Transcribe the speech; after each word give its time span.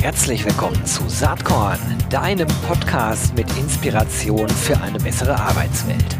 Herzlich 0.00 0.44
willkommen 0.44 0.84
zu 0.86 1.08
Saatkorn, 1.08 1.78
deinem 2.08 2.48
Podcast 2.66 3.34
mit 3.36 3.46
Inspiration 3.58 4.48
für 4.48 4.80
eine 4.80 4.98
bessere 4.98 5.38
Arbeitswelt. 5.38 6.18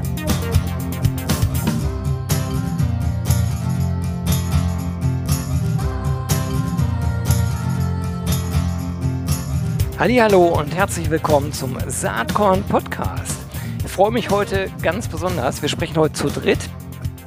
Hallo 9.99 10.58
und 10.58 10.74
herzlich 10.74 11.11
willkommen 11.11 11.53
zum 11.53 11.77
Saatkorn 11.88 12.63
Podcast. 12.65 13.38
Ich 13.85 13.90
freue 13.90 14.11
mich 14.13 14.31
heute 14.31 14.71
ganz 14.83 15.08
besonders. 15.08 15.63
Wir 15.63 15.69
sprechen 15.69 15.97
heute 15.97 16.15
zu 16.15 16.29
dritt. 16.29 16.70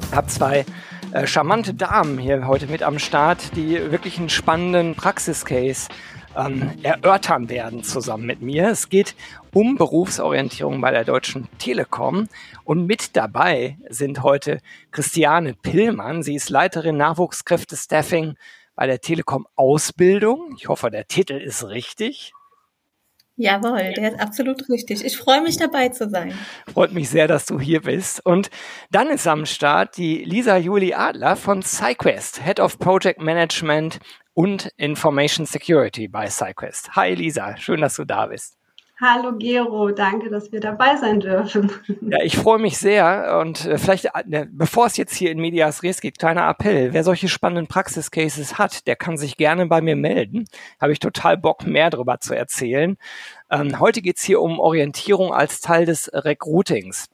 Ich 0.10 0.16
habe 0.16 0.28
zwei 0.28 0.66
äh, 1.14 1.28
charmante 1.28 1.74
Damen 1.74 2.18
hier 2.18 2.48
heute 2.48 2.68
mit 2.68 2.82
am 2.82 2.98
Start, 2.98 3.56
die 3.56 3.92
wirklich 3.92 4.18
einen 4.18 4.30
spannenden 4.30 4.96
Praxiscase 4.96 5.90
ähm, 6.36 6.72
erörtern 6.82 7.50
werden 7.50 7.84
zusammen 7.84 8.26
mit 8.26 8.42
mir. 8.42 8.70
Es 8.70 8.90
geht 8.90 9.16
um 9.54 9.76
Berufsorientierung 9.78 10.82
bei 10.82 10.90
der 10.90 11.04
Deutschen 11.04 11.48
Telekom 11.60 12.28
und 12.64 12.88
mit 12.88 13.16
dabei 13.16 13.78
sind 13.90 14.24
heute 14.24 14.60
Christiane 14.92 15.54
Pillmann. 15.54 16.24
Sie 16.24 16.36
ist 16.36 16.50
Leiterin 16.50 16.98
Nachwuchskräfte-Staffing 16.98 18.36
bei 18.76 18.88
der 18.88 19.00
Telekom 19.00 19.48
Ausbildung. 19.56 20.56
Ich 20.58 20.68
hoffe, 20.68 20.90
der 20.90 21.08
Titel 21.08 21.34
ist 21.34 21.64
richtig. 21.68 22.34
Jawohl, 23.44 23.92
der 23.98 24.14
ist 24.14 24.22
absolut 24.22 24.70
richtig. 24.70 25.04
Ich 25.04 25.18
freue 25.18 25.42
mich 25.42 25.58
dabei 25.58 25.90
zu 25.90 26.10
sein. 26.10 26.34
Freut 26.72 26.94
mich 26.94 27.10
sehr, 27.10 27.28
dass 27.28 27.46
du 27.46 27.60
hier 27.60 27.82
bist. 27.82 28.26
Und 28.26 28.50
dann 28.90 29.10
ist 29.10 29.28
am 29.28 29.46
Start 29.46 29.98
die 29.98 30.24
Lisa 30.24 30.56
Juli 30.56 30.94
Adler 30.94 31.36
von 31.36 31.62
SciQuest, 31.62 32.42
Head 32.42 32.62
of 32.62 32.80
Project 32.80 33.22
Management 33.22 34.00
und 34.34 34.72
Information 34.78 35.46
Security 35.46 36.08
bei 36.08 36.30
SciQuest. 36.30 36.96
Hi 36.96 37.16
Lisa, 37.16 37.58
schön, 37.58 37.82
dass 37.82 37.98
du 37.98 38.06
da 38.06 38.28
bist. 38.28 38.56
Hallo 39.06 39.34
Gero, 39.38 39.92
danke, 39.92 40.30
dass 40.30 40.54
wir 40.54 40.62
dabei 40.62 40.96
sein 40.96 41.20
dürfen. 41.20 41.70
Ja, 42.10 42.20
ich 42.24 42.38
freue 42.38 42.60
mich 42.60 42.78
sehr 42.78 43.38
und 43.42 43.66
äh, 43.66 43.78
vielleicht, 43.78 44.06
äh, 44.06 44.46
bevor 44.50 44.86
es 44.86 44.96
jetzt 44.96 45.14
hier 45.14 45.30
in 45.30 45.40
Medias 45.40 45.84
Res 45.84 46.00
geht, 46.00 46.20
kleiner 46.20 46.48
Appell. 46.48 46.94
Wer 46.94 47.04
solche 47.04 47.28
spannenden 47.28 47.68
Praxiscases 47.68 48.58
hat, 48.58 48.88
der 48.88 48.96
kann 48.96 49.18
sich 49.18 49.36
gerne 49.36 49.66
bei 49.66 49.82
mir 49.82 49.98
melden. 49.98 50.46
Habe 50.80 50.94
ich 50.94 51.00
total 51.00 51.38
Bock, 51.38 51.68
mehr 51.68 51.90
darüber 51.90 52.22
zu 52.22 52.34
erzählen. 52.34 52.96
Ähm, 53.52 53.78
heute 53.82 54.02
geht's 54.02 54.24
hier 54.24 54.40
um 54.40 54.58
Orientierung 54.58 55.34
als 55.34 55.60
Teil 55.60 55.86
des 55.86 56.10
Recruitings 56.14 57.10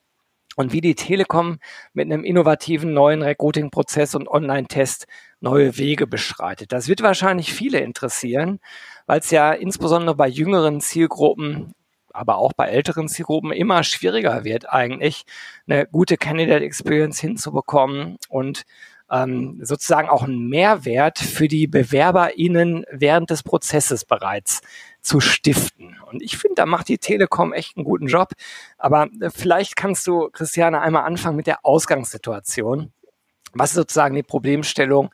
und 0.58 0.74
wie 0.74 0.82
die 0.82 0.94
Telekom 0.94 1.58
mit 1.94 2.06
einem 2.06 2.24
innovativen 2.24 2.94
neuen 2.94 3.24
Recruiting-Prozess 3.24 4.14
und 4.14 4.28
Online-Test 4.28 5.08
neue 5.40 5.78
Wege 5.80 6.06
beschreitet. 6.06 6.72
Das 6.72 6.88
wird 6.88 7.02
wahrscheinlich 7.02 7.52
viele 7.52 7.80
interessieren, 7.80 8.60
weil 9.08 9.22
es 9.22 9.32
ja 9.32 9.54
insbesondere 9.54 10.16
bei 10.16 10.28
jüngeren 10.28 10.82
Zielgruppen 10.82 11.74
aber 12.14 12.38
auch 12.38 12.54
bei 12.54 12.68
älteren 12.68 13.08
Zielgruppen 13.08 13.52
immer 13.52 13.84
schwieriger 13.84 14.44
wird, 14.44 14.70
eigentlich 14.70 15.24
eine 15.68 15.86
gute 15.86 16.18
Candidate 16.18 16.64
Experience 16.64 17.20
hinzubekommen 17.20 18.18
und 18.30 18.66
ähm, 19.12 19.60
sozusagen 19.62 20.10
auch 20.10 20.24
einen 20.24 20.50
Mehrwert 20.50 21.20
für 21.20 21.48
die 21.48 21.68
BewerberInnen 21.68 22.86
während 22.92 23.30
des 23.30 23.44
Prozesses 23.44 24.06
bereits 24.06 24.62
zu 25.02 25.20
stiften. 25.20 25.98
Und 26.06 26.22
ich 26.22 26.38
finde, 26.38 26.56
da 26.56 26.66
macht 26.66 26.88
die 26.90 26.98
Telekom 26.98 27.54
echt 27.54 27.78
einen 27.78 27.86
guten 27.86 28.08
Job. 28.08 28.34
Aber 28.78 29.08
äh, 29.20 29.30
vielleicht 29.30 29.76
kannst 29.76 30.06
du, 30.08 30.30
Christiane, 30.32 30.82
einmal 30.82 31.04
anfangen 31.04 31.38
mit 31.38 31.48
der 31.48 31.66
Ausgangssituation. 31.66 32.92
Was 33.54 33.72
ist 33.72 33.76
sozusagen 33.76 34.16
die 34.16 34.24
Problemstellung? 34.24 35.10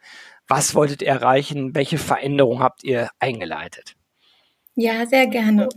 Was 0.48 0.76
wolltet 0.76 1.02
ihr 1.02 1.08
erreichen? 1.08 1.74
Welche 1.74 1.98
Veränderungen 1.98 2.62
habt 2.62 2.84
ihr 2.84 3.10
eingeleitet? 3.20 3.95
Ja, 4.78 5.06
sehr 5.08 5.28
gerne. 5.28 5.70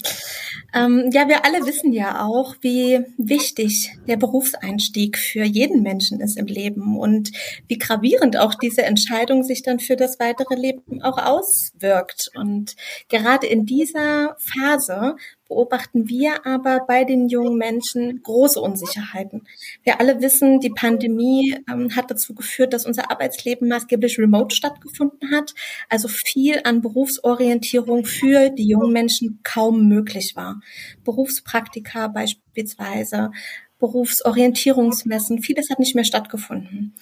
Ähm, 0.74 1.10
ja, 1.12 1.28
wir 1.28 1.44
alle 1.44 1.64
wissen 1.66 1.92
ja 1.92 2.26
auch, 2.26 2.56
wie 2.62 2.98
wichtig 3.16 3.96
der 4.08 4.16
Berufseinstieg 4.16 5.16
für 5.16 5.44
jeden 5.44 5.82
Menschen 5.84 6.20
ist 6.20 6.36
im 6.36 6.46
Leben 6.46 6.98
und 6.98 7.30
wie 7.68 7.78
gravierend 7.78 8.36
auch 8.36 8.54
diese 8.54 8.82
Entscheidung 8.82 9.44
sich 9.44 9.62
dann 9.62 9.78
für 9.78 9.94
das 9.94 10.18
weitere 10.18 10.56
Leben 10.56 11.00
auch 11.02 11.16
auswirkt. 11.16 12.32
Und 12.34 12.74
gerade 13.08 13.46
in 13.46 13.66
dieser 13.66 14.36
Phase 14.40 15.14
beobachten 15.48 16.08
wir 16.08 16.46
aber 16.46 16.84
bei 16.86 17.04
den 17.04 17.28
jungen 17.28 17.56
Menschen 17.56 18.22
große 18.22 18.60
Unsicherheiten. 18.60 19.48
Wir 19.82 20.00
alle 20.00 20.20
wissen, 20.20 20.60
die 20.60 20.70
Pandemie 20.70 21.56
ähm, 21.70 21.96
hat 21.96 22.10
dazu 22.10 22.34
geführt, 22.34 22.72
dass 22.72 22.86
unser 22.86 23.10
Arbeitsleben 23.10 23.68
maßgeblich 23.68 24.18
remote 24.18 24.54
stattgefunden 24.54 25.30
hat, 25.32 25.54
also 25.88 26.06
viel 26.08 26.60
an 26.64 26.82
Berufsorientierung 26.82 28.04
für 28.04 28.50
die 28.50 28.68
jungen 28.68 28.92
Menschen 28.92 29.40
kaum 29.42 29.88
möglich 29.88 30.36
war. 30.36 30.60
Berufspraktika 31.04 32.08
beispielsweise, 32.08 33.30
Berufsorientierungsmessen, 33.78 35.42
vieles 35.42 35.70
hat 35.70 35.78
nicht 35.78 35.94
mehr 35.94 36.04
stattgefunden. 36.04 36.94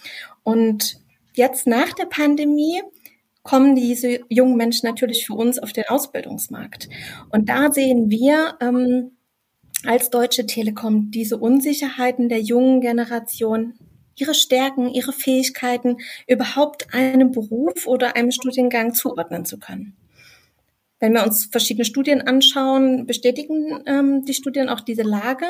Und 0.42 1.00
jetzt 1.34 1.66
nach 1.66 1.92
der 1.94 2.06
Pandemie 2.06 2.82
kommen 3.46 3.76
diese 3.76 4.20
jungen 4.28 4.56
Menschen 4.56 4.86
natürlich 4.88 5.24
für 5.24 5.34
uns 5.34 5.58
auf 5.60 5.72
den 5.72 5.84
Ausbildungsmarkt. 5.88 6.88
Und 7.30 7.48
da 7.48 7.70
sehen 7.70 8.10
wir 8.10 8.56
ähm, 8.60 9.12
als 9.84 10.10
Deutsche 10.10 10.46
Telekom 10.46 11.12
diese 11.12 11.38
Unsicherheiten 11.38 12.28
der 12.28 12.40
jungen 12.40 12.80
Generation, 12.80 13.74
ihre 14.16 14.34
Stärken, 14.34 14.88
ihre 14.88 15.12
Fähigkeiten 15.12 15.98
überhaupt 16.26 16.92
einem 16.92 17.30
Beruf 17.30 17.86
oder 17.86 18.16
einem 18.16 18.32
Studiengang 18.32 18.94
zuordnen 18.94 19.44
zu 19.44 19.58
können. 19.58 19.96
Wenn 20.98 21.12
wir 21.12 21.24
uns 21.24 21.46
verschiedene 21.46 21.84
Studien 21.84 22.22
anschauen, 22.22 23.06
bestätigen 23.06 23.82
ähm, 23.86 24.24
die 24.24 24.34
Studien 24.34 24.68
auch 24.68 24.80
diese 24.80 25.02
Lage. 25.02 25.46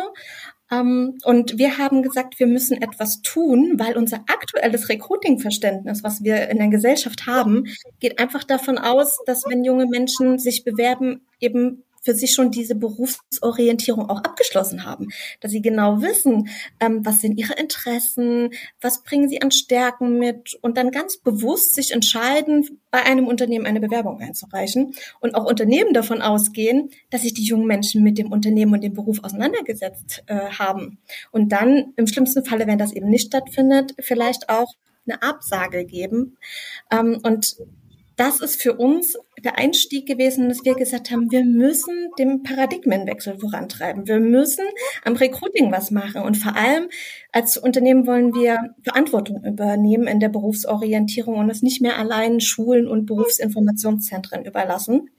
Ähm, 0.70 1.18
und 1.24 1.58
wir 1.58 1.78
haben 1.78 2.02
gesagt, 2.02 2.38
wir 2.38 2.46
müssen 2.46 2.80
etwas 2.80 3.22
tun, 3.22 3.74
weil 3.78 3.96
unser 3.96 4.18
aktuelles 4.26 4.88
Recruiting-Verständnis, 4.88 6.02
was 6.02 6.22
wir 6.24 6.48
in 6.48 6.58
der 6.58 6.68
Gesellschaft 6.68 7.26
haben, 7.26 7.64
geht 8.00 8.18
einfach 8.18 8.44
davon 8.44 8.78
aus, 8.78 9.18
dass 9.26 9.44
wenn 9.46 9.64
junge 9.64 9.86
Menschen 9.86 10.38
sich 10.38 10.64
bewerben, 10.64 11.26
eben 11.40 11.84
für 12.06 12.14
sich 12.14 12.30
schon 12.30 12.52
diese 12.52 12.76
Berufsorientierung 12.76 14.08
auch 14.08 14.22
abgeschlossen 14.22 14.84
haben, 14.84 15.08
dass 15.40 15.50
sie 15.50 15.60
genau 15.60 16.00
wissen, 16.02 16.48
ähm, 16.78 17.04
was 17.04 17.20
sind 17.20 17.36
ihre 17.36 17.54
Interessen, 17.54 18.50
was 18.80 19.02
bringen 19.02 19.28
sie 19.28 19.42
an 19.42 19.50
Stärken 19.50 20.20
mit 20.20 20.56
und 20.62 20.76
dann 20.76 20.92
ganz 20.92 21.16
bewusst 21.16 21.74
sich 21.74 21.90
entscheiden, 21.90 22.80
bei 22.92 23.02
einem 23.02 23.26
Unternehmen 23.26 23.66
eine 23.66 23.80
Bewerbung 23.80 24.20
einzureichen 24.20 24.94
und 25.18 25.34
auch 25.34 25.44
Unternehmen 25.44 25.92
davon 25.94 26.22
ausgehen, 26.22 26.90
dass 27.10 27.22
sich 27.22 27.34
die 27.34 27.42
jungen 27.42 27.66
Menschen 27.66 28.04
mit 28.04 28.18
dem 28.18 28.30
Unternehmen 28.30 28.74
und 28.74 28.84
dem 28.84 28.94
Beruf 28.94 29.24
auseinandergesetzt 29.24 30.22
äh, 30.28 30.36
haben. 30.36 30.98
Und 31.32 31.50
dann 31.50 31.92
im 31.96 32.06
schlimmsten 32.06 32.44
Falle, 32.44 32.68
wenn 32.68 32.78
das 32.78 32.92
eben 32.92 33.08
nicht 33.08 33.26
stattfindet, 33.26 33.96
vielleicht 33.98 34.48
auch 34.48 34.72
eine 35.08 35.22
Absage 35.22 35.84
geben. 35.84 36.36
Ähm, 36.92 37.18
und 37.24 37.56
das 38.16 38.40
ist 38.40 38.60
für 38.62 38.74
uns 38.74 39.18
der 39.44 39.58
Einstieg 39.58 40.06
gewesen, 40.06 40.48
dass 40.48 40.64
wir 40.64 40.74
gesagt 40.74 41.10
haben, 41.10 41.30
wir 41.30 41.44
müssen 41.44 42.10
den 42.18 42.42
Paradigmenwechsel 42.42 43.38
vorantreiben. 43.38 44.08
Wir 44.08 44.20
müssen 44.20 44.64
am 45.04 45.16
Recruiting 45.16 45.70
was 45.70 45.90
machen. 45.90 46.22
Und 46.22 46.38
vor 46.38 46.56
allem 46.56 46.88
als 47.32 47.58
Unternehmen 47.58 48.06
wollen 48.06 48.34
wir 48.34 48.74
Verantwortung 48.82 49.44
übernehmen 49.44 50.06
in 50.06 50.18
der 50.18 50.30
Berufsorientierung 50.30 51.36
und 51.36 51.50
es 51.50 51.62
nicht 51.62 51.82
mehr 51.82 51.98
allein 51.98 52.40
Schulen 52.40 52.88
und 52.88 53.04
Berufsinformationszentren 53.04 54.46
überlassen. 54.46 55.10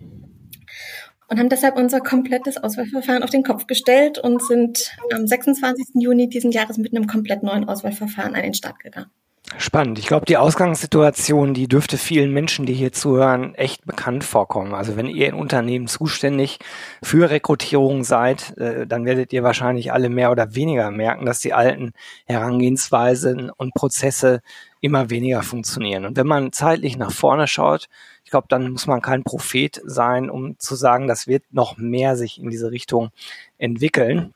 Und 1.30 1.40
haben 1.40 1.50
deshalb 1.50 1.78
unser 1.78 2.00
komplettes 2.00 2.58
Auswahlverfahren 2.58 3.22
auf 3.22 3.30
den 3.30 3.44
Kopf 3.44 3.68
gestellt 3.68 4.18
und 4.18 4.42
sind 4.42 4.92
am 5.14 5.28
26. 5.28 6.02
Juni 6.02 6.30
diesen 6.30 6.52
Jahres 6.52 6.78
mit 6.78 6.96
einem 6.96 7.06
komplett 7.06 7.44
neuen 7.44 7.68
Auswahlverfahren 7.68 8.34
an 8.34 8.44
den 8.44 8.54
Start 8.54 8.80
gegangen. 8.80 9.12
Spannend. 9.56 9.98
Ich 9.98 10.08
glaube, 10.08 10.26
die 10.26 10.36
Ausgangssituation, 10.36 11.54
die 11.54 11.70
dürfte 11.70 11.98
vielen 11.98 12.32
Menschen, 12.34 12.66
die 12.66 12.74
hier 12.74 12.92
zuhören, 12.92 13.56
echt 13.56 13.86
bekannt 13.86 14.26
vorkommen. 14.26 14.74
Also 14.74 14.98
wenn 14.98 15.08
ihr 15.08 15.28
in 15.28 15.36
Unternehmen 15.36 15.88
zuständig 15.88 16.60
für 17.02 17.30
Rekrutierung 17.30 18.04
seid, 18.04 18.58
äh, 18.58 18.86
dann 18.86 19.06
werdet 19.06 19.32
ihr 19.32 19.44
wahrscheinlich 19.44 19.94
alle 19.94 20.10
mehr 20.10 20.32
oder 20.32 20.54
weniger 20.54 20.92
merken, 20.92 21.26
dass 21.26 21.40
die 21.40 21.54
alten 21.54 21.94
Herangehensweisen 22.26 23.50
und 23.50 23.74
Prozesse 23.74 24.42
immer 24.82 25.10
weniger 25.10 25.42
funktionieren. 25.44 26.06
Und 26.06 26.18
wenn 26.18 26.28
man 26.28 26.52
zeitlich 26.52 26.98
nach 26.98 27.12
vorne 27.12 27.48
schaut, 27.48 27.88
ich 28.26 28.32
glaube, 28.32 28.48
dann 28.50 28.72
muss 28.72 28.86
man 28.86 29.02
kein 29.02 29.24
Prophet 29.24 29.82
sein, 29.86 30.30
um 30.30 30.60
zu 30.60 30.76
sagen, 30.76 31.08
das 31.08 31.26
wird 31.26 31.44
noch 31.52 31.78
mehr 31.78 32.18
sich 32.18 32.38
in 32.38 32.50
diese 32.50 32.72
Richtung 32.72 33.10
entwickeln 33.58 34.34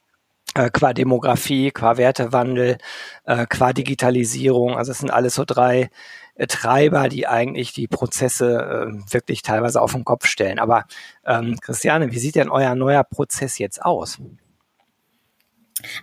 äh, 0.56 0.70
qua 0.70 0.94
Demografie, 0.94 1.72
qua 1.72 1.98
Wertewandel, 1.98 2.78
äh, 3.26 3.46
qua 3.48 3.74
Digitalisierung. 3.74 4.78
Also 4.78 4.92
es 4.92 5.00
sind 5.00 5.12
alles 5.12 5.36
so 5.36 5.46
drei 5.46 5.90
äh, 6.36 6.48
Treiber, 6.48 7.10
die 7.10 7.28
eigentlich 7.28 7.74
die 7.74 7.88
Prozesse 7.88 8.58
äh, 8.90 9.14
wirklich 9.14 9.42
teilweise 9.42 9.82
auf 9.82 9.94
den 9.94 10.06
Kopf 10.06 10.26
stellen. 10.26 10.60
Aber 10.60 10.86
ähm, 11.26 11.58
Christiane, 11.62 12.12
wie 12.12 12.20
sieht 12.20 12.36
denn 12.36 12.50
euer 12.50 12.76
neuer 12.76 13.04
Prozess 13.04 13.58
jetzt 13.58 13.82
aus? 13.82 14.20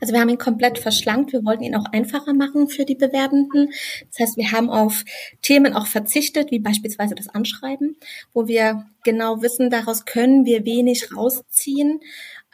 Also 0.01 0.13
wir 0.13 0.21
haben 0.21 0.29
ihn 0.29 0.39
komplett 0.39 0.79
verschlankt. 0.79 1.33
Wir 1.33 1.45
wollten 1.45 1.63
ihn 1.63 1.77
auch 1.77 1.85
einfacher 1.93 2.35
machen 2.35 2.69
für 2.69 2.85
die 2.85 2.95
Bewerbenden. 2.95 3.71
Das 4.11 4.21
heißt, 4.21 4.37
wir 4.37 4.53
haben 4.53 4.71
auf 4.71 5.05
Themen 5.43 5.75
auch 5.75 5.87
verzichtet, 5.87 6.51
wie 6.51 6.59
beispielsweise 6.59 7.15
das 7.15 7.29
Anschreiben, 7.29 7.97
wo 8.33 8.49
wir 8.49 8.87
genau 9.05 9.43
wissen, 9.43 9.71
daraus 9.71 10.05
können 10.05 10.45
wir 10.45 10.65
wenig 10.65 11.15
rausziehen 11.17 12.01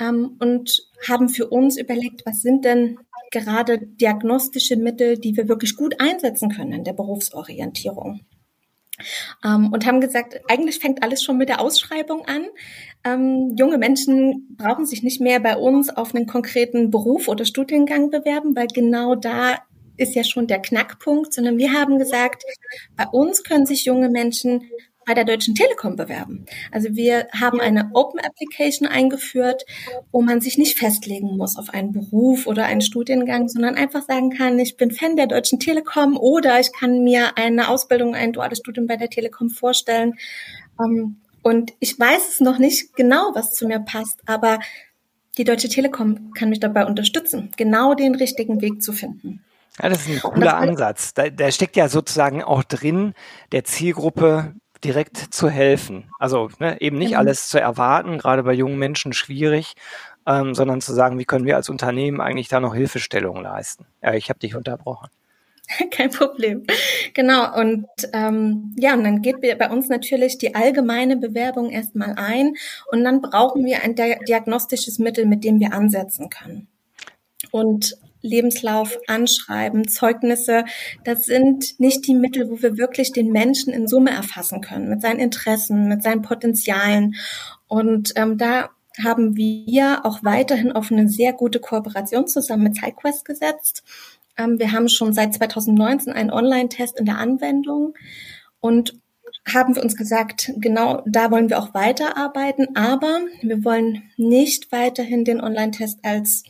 ähm, 0.01 0.37
und 0.39 0.89
haben 1.09 1.29
für 1.29 1.49
uns 1.49 1.77
überlegt, 1.77 2.25
was 2.27 2.43
sind 2.43 2.65
denn 2.65 2.99
gerade 3.31 3.79
diagnostische 3.79 4.77
Mittel, 4.77 5.19
die 5.19 5.37
wir 5.37 5.49
wirklich 5.49 5.77
gut 5.77 6.01
einsetzen 6.01 6.51
können 6.51 6.73
in 6.73 6.85
der 6.85 6.93
Berufsorientierung. 6.93 8.21
Ähm, 9.45 9.73
und 9.73 9.87
haben 9.87 10.01
gesagt, 10.01 10.41
eigentlich 10.49 10.79
fängt 10.79 11.03
alles 11.03 11.23
schon 11.23 11.37
mit 11.37 11.49
der 11.49 11.61
Ausschreibung 11.61 12.25
an. 12.27 12.47
Ähm, 13.05 13.55
junge 13.59 13.79
Menschen 13.79 14.57
brauchen 14.57 14.87
sich 14.87 15.03
nicht 15.03 15.21
mehr 15.21 15.41
bei 15.41 15.57
uns 15.57 15.91
auf 15.91 16.15
einen 16.15 16.27
konkreten 16.27 16.91
Beruf 16.91 17.29
oder 17.29 17.45
Studiengang 17.45 18.11
bewerben, 18.11 18.55
weil 18.55 18.69
genau 18.69 19.17
da 19.17 19.59
ist 19.97 20.15
ja 20.15 20.25
schon 20.25 20.47
der 20.47 20.61
Knackpunkt, 20.61 21.33
sondern 21.33 21.59
wir 21.59 21.73
haben 21.73 21.99
gesagt, 21.99 22.45
bei 22.97 23.07
uns 23.07 23.43
können 23.45 23.67
sich 23.67 23.85
junge 23.85 24.09
Menschen 24.09 24.63
bei 25.05 25.15
der 25.15 25.25
Deutschen 25.25 25.55
Telekom 25.55 25.97
bewerben. 25.97 26.47
Also 26.73 26.95
wir 26.95 27.29
haben 27.33 27.61
eine 27.61 27.91
Open 27.95 28.21
Application 28.21 28.89
eingeführt, 28.89 29.65
wo 30.13 30.23
man 30.23 30.41
sich 30.41 30.59
nicht 30.59 30.79
festlegen 30.79 31.37
muss 31.37 31.57
auf 31.57 31.71
einen 31.71 31.93
Beruf 31.93 32.47
oder 32.47 32.65
einen 32.67 32.81
Studiengang, 32.81 33.49
sondern 33.49 33.75
einfach 33.75 34.03
sagen 34.03 34.31
kann, 34.31 34.59
ich 34.59 34.77
bin 34.77 34.91
Fan 34.91 35.17
der 35.17 35.27
Deutschen 35.27 35.61
Telekom 35.61 36.17
oder 36.17 36.61
ich 36.61 36.73
kann 36.73 37.05
mir 37.05 37.37
eine 37.37 37.69
Ausbildung, 37.69 38.15
ein 38.15 38.33
duales 38.33 38.59
Studium 38.59 38.87
bei 38.87 38.97
der 38.97 39.11
Telekom 39.11 39.51
vorstellen. 39.51 40.15
Ähm, 40.81 41.21
und 41.43 41.75
ich 41.79 41.99
weiß 41.99 42.29
es 42.29 42.41
noch 42.41 42.59
nicht 42.59 42.95
genau, 42.97 43.31
was 43.35 43.53
zu 43.53 43.67
mir 43.67 43.81
passt, 43.81 44.21
aber 44.27 44.61
die 45.37 45.45
Deutsche 45.45 45.69
Telekom 45.69 46.33
kann 46.33 46.49
mich 46.49 46.61
dabei 46.61 46.87
unterstützen, 46.87 47.51
genau 47.57 47.95
den 47.95 48.15
richtigen 48.15 48.61
Weg 48.61 48.83
zu 48.83 48.93
finden. 48.93 49.45
Ja, 49.83 49.89
das 49.89 50.07
ist 50.07 50.09
ein 50.09 50.21
cooler 50.21 50.57
Ansatz. 50.57 51.15
Da, 51.15 51.29
da 51.31 51.51
steckt 51.51 51.77
ja 51.77 51.89
sozusagen 51.89 52.43
auch 52.43 52.63
drin, 52.63 53.15
der 53.51 53.65
Zielgruppe 53.65 54.55
direkt 54.85 55.17
zu 55.17 55.49
helfen. 55.49 56.11
Also 56.19 56.51
ne, 56.59 56.81
eben 56.81 56.99
nicht 56.99 57.13
mhm. 57.13 57.19
alles 57.19 57.49
zu 57.49 57.61
erwarten, 57.61 58.19
gerade 58.19 58.43
bei 58.43 58.53
jungen 58.53 58.79
Menschen 58.79 59.13
schwierig, 59.13 59.75
ähm, 60.27 60.55
sondern 60.55 60.81
zu 60.81 60.93
sagen, 60.93 61.19
wie 61.19 61.25
können 61.25 61.47
wir 61.47 61.57
als 61.57 61.69
Unternehmen 61.69 62.21
eigentlich 62.21 62.49
da 62.49 62.61
noch 62.61 62.75
Hilfestellung 62.75 63.43
leisten. 63.43 63.87
Ja, 64.03 64.15
ich 64.15 64.29
habe 64.29 64.39
dich 64.39 64.55
unterbrochen. 64.55 65.09
Kein 65.91 66.11
Problem. 66.11 66.67
Genau. 67.15 67.59
Und 67.59 67.87
ähm, 68.13 68.75
ja, 68.77 68.95
und 68.95 69.05
dann 69.05 69.23
geht 69.23 69.41
bei 69.41 69.71
uns 69.71 69.89
natürlich 69.89 70.39
die 70.39 70.55
allgemeine 70.55 71.17
Bewerbung 71.17 71.71
erstmal 71.71 72.15
ein 72.17 72.55
und 72.91 73.05
dann 73.05 73.21
brauchen 73.21 73.65
wir 73.65 73.83
ein 73.83 73.95
diagnostisches 73.95 74.99
Mittel, 74.99 75.27
mit 75.27 75.45
dem 75.45 75.61
wir 75.61 75.73
ansetzen 75.73 76.29
können. 76.31 76.69
Und 77.51 77.97
Lebenslauf, 78.25 78.99
Anschreiben, 79.07 79.87
Zeugnisse, 79.87 80.65
das 81.05 81.27
sind 81.27 81.79
nicht 81.79 82.07
die 82.07 82.15
Mittel, 82.15 82.51
wo 82.51 82.61
wir 82.63 82.77
wirklich 82.79 83.13
den 83.13 83.31
Menschen 83.31 83.73
in 83.73 83.87
Summe 83.87 84.11
erfassen 84.11 84.61
können, 84.61 84.89
mit 84.89 85.03
seinen 85.03 85.21
Interessen, 85.21 85.89
mit 85.89 86.03
seinen 86.03 86.23
Potenzialen. 86.23 87.15
Und 87.69 88.15
ähm, 88.17 88.39
da 88.39 88.71
haben 89.03 89.37
wir 89.37 90.05
auch 90.05 90.23
weiterhin 90.23 90.73
auf 90.73 90.91
eine 90.91 91.09
sehr 91.09 91.33
gute 91.33 91.61
Kooperation 91.61 92.27
zusammen 92.27 92.65
mit 92.65 92.77
SideQuest 92.77 93.25
gesetzt. 93.25 93.83
Ähm, 94.39 94.59
wir 94.59 94.73
haben 94.73 94.89
schon 94.89 95.13
seit 95.13 95.35
2019 95.35 96.13
einen 96.13 96.31
Online-Test 96.31 96.99
in 96.99 97.07
der 97.07 97.19
Anwendung 97.19 97.95
und 98.61 98.99
haben 99.53 99.77
wir 99.77 99.83
uns 99.83 99.97
gesagt, 99.97 100.53
genau 100.57 101.03
da 101.07 101.31
wollen 101.31 101.51
wir 101.51 101.59
auch 101.59 101.75
weiterarbeiten, 101.75 102.77
aber 102.77 103.21
wir 103.43 103.65
wollen 103.65 104.11
nicht 104.17 104.73
weiterhin 104.73 105.25
den 105.25 105.41
Online-Test 105.41 105.99
als 106.03 106.45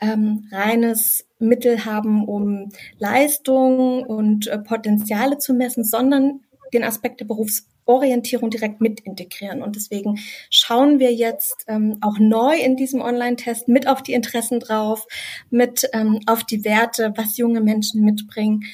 ähm, 0.00 0.48
reines 0.50 1.26
Mittel 1.38 1.84
haben, 1.84 2.26
um 2.26 2.70
Leistung 2.98 4.04
und 4.04 4.46
äh, 4.46 4.58
Potenziale 4.58 5.38
zu 5.38 5.54
messen, 5.54 5.84
sondern 5.84 6.40
den 6.72 6.84
Aspekt 6.84 7.20
der 7.20 7.26
Berufsorientierung 7.26 8.50
direkt 8.50 8.80
mit 8.80 9.00
integrieren. 9.00 9.62
Und 9.62 9.76
deswegen 9.76 10.18
schauen 10.50 10.98
wir 10.98 11.12
jetzt 11.12 11.64
ähm, 11.66 11.98
auch 12.00 12.18
neu 12.18 12.56
in 12.56 12.76
diesem 12.76 13.00
Online-Test 13.00 13.68
mit 13.68 13.86
auf 13.86 14.02
die 14.02 14.12
Interessen 14.12 14.60
drauf, 14.60 15.06
mit 15.50 15.88
ähm, 15.92 16.20
auf 16.26 16.44
die 16.44 16.64
Werte, 16.64 17.12
was 17.16 17.36
junge 17.36 17.60
Menschen 17.60 18.04
mitbringen, 18.04 18.64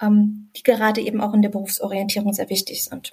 ähm, 0.00 0.50
die 0.56 0.62
gerade 0.62 1.00
eben 1.00 1.20
auch 1.20 1.34
in 1.34 1.42
der 1.42 1.48
Berufsorientierung 1.48 2.32
sehr 2.32 2.50
wichtig 2.50 2.84
sind. 2.84 3.12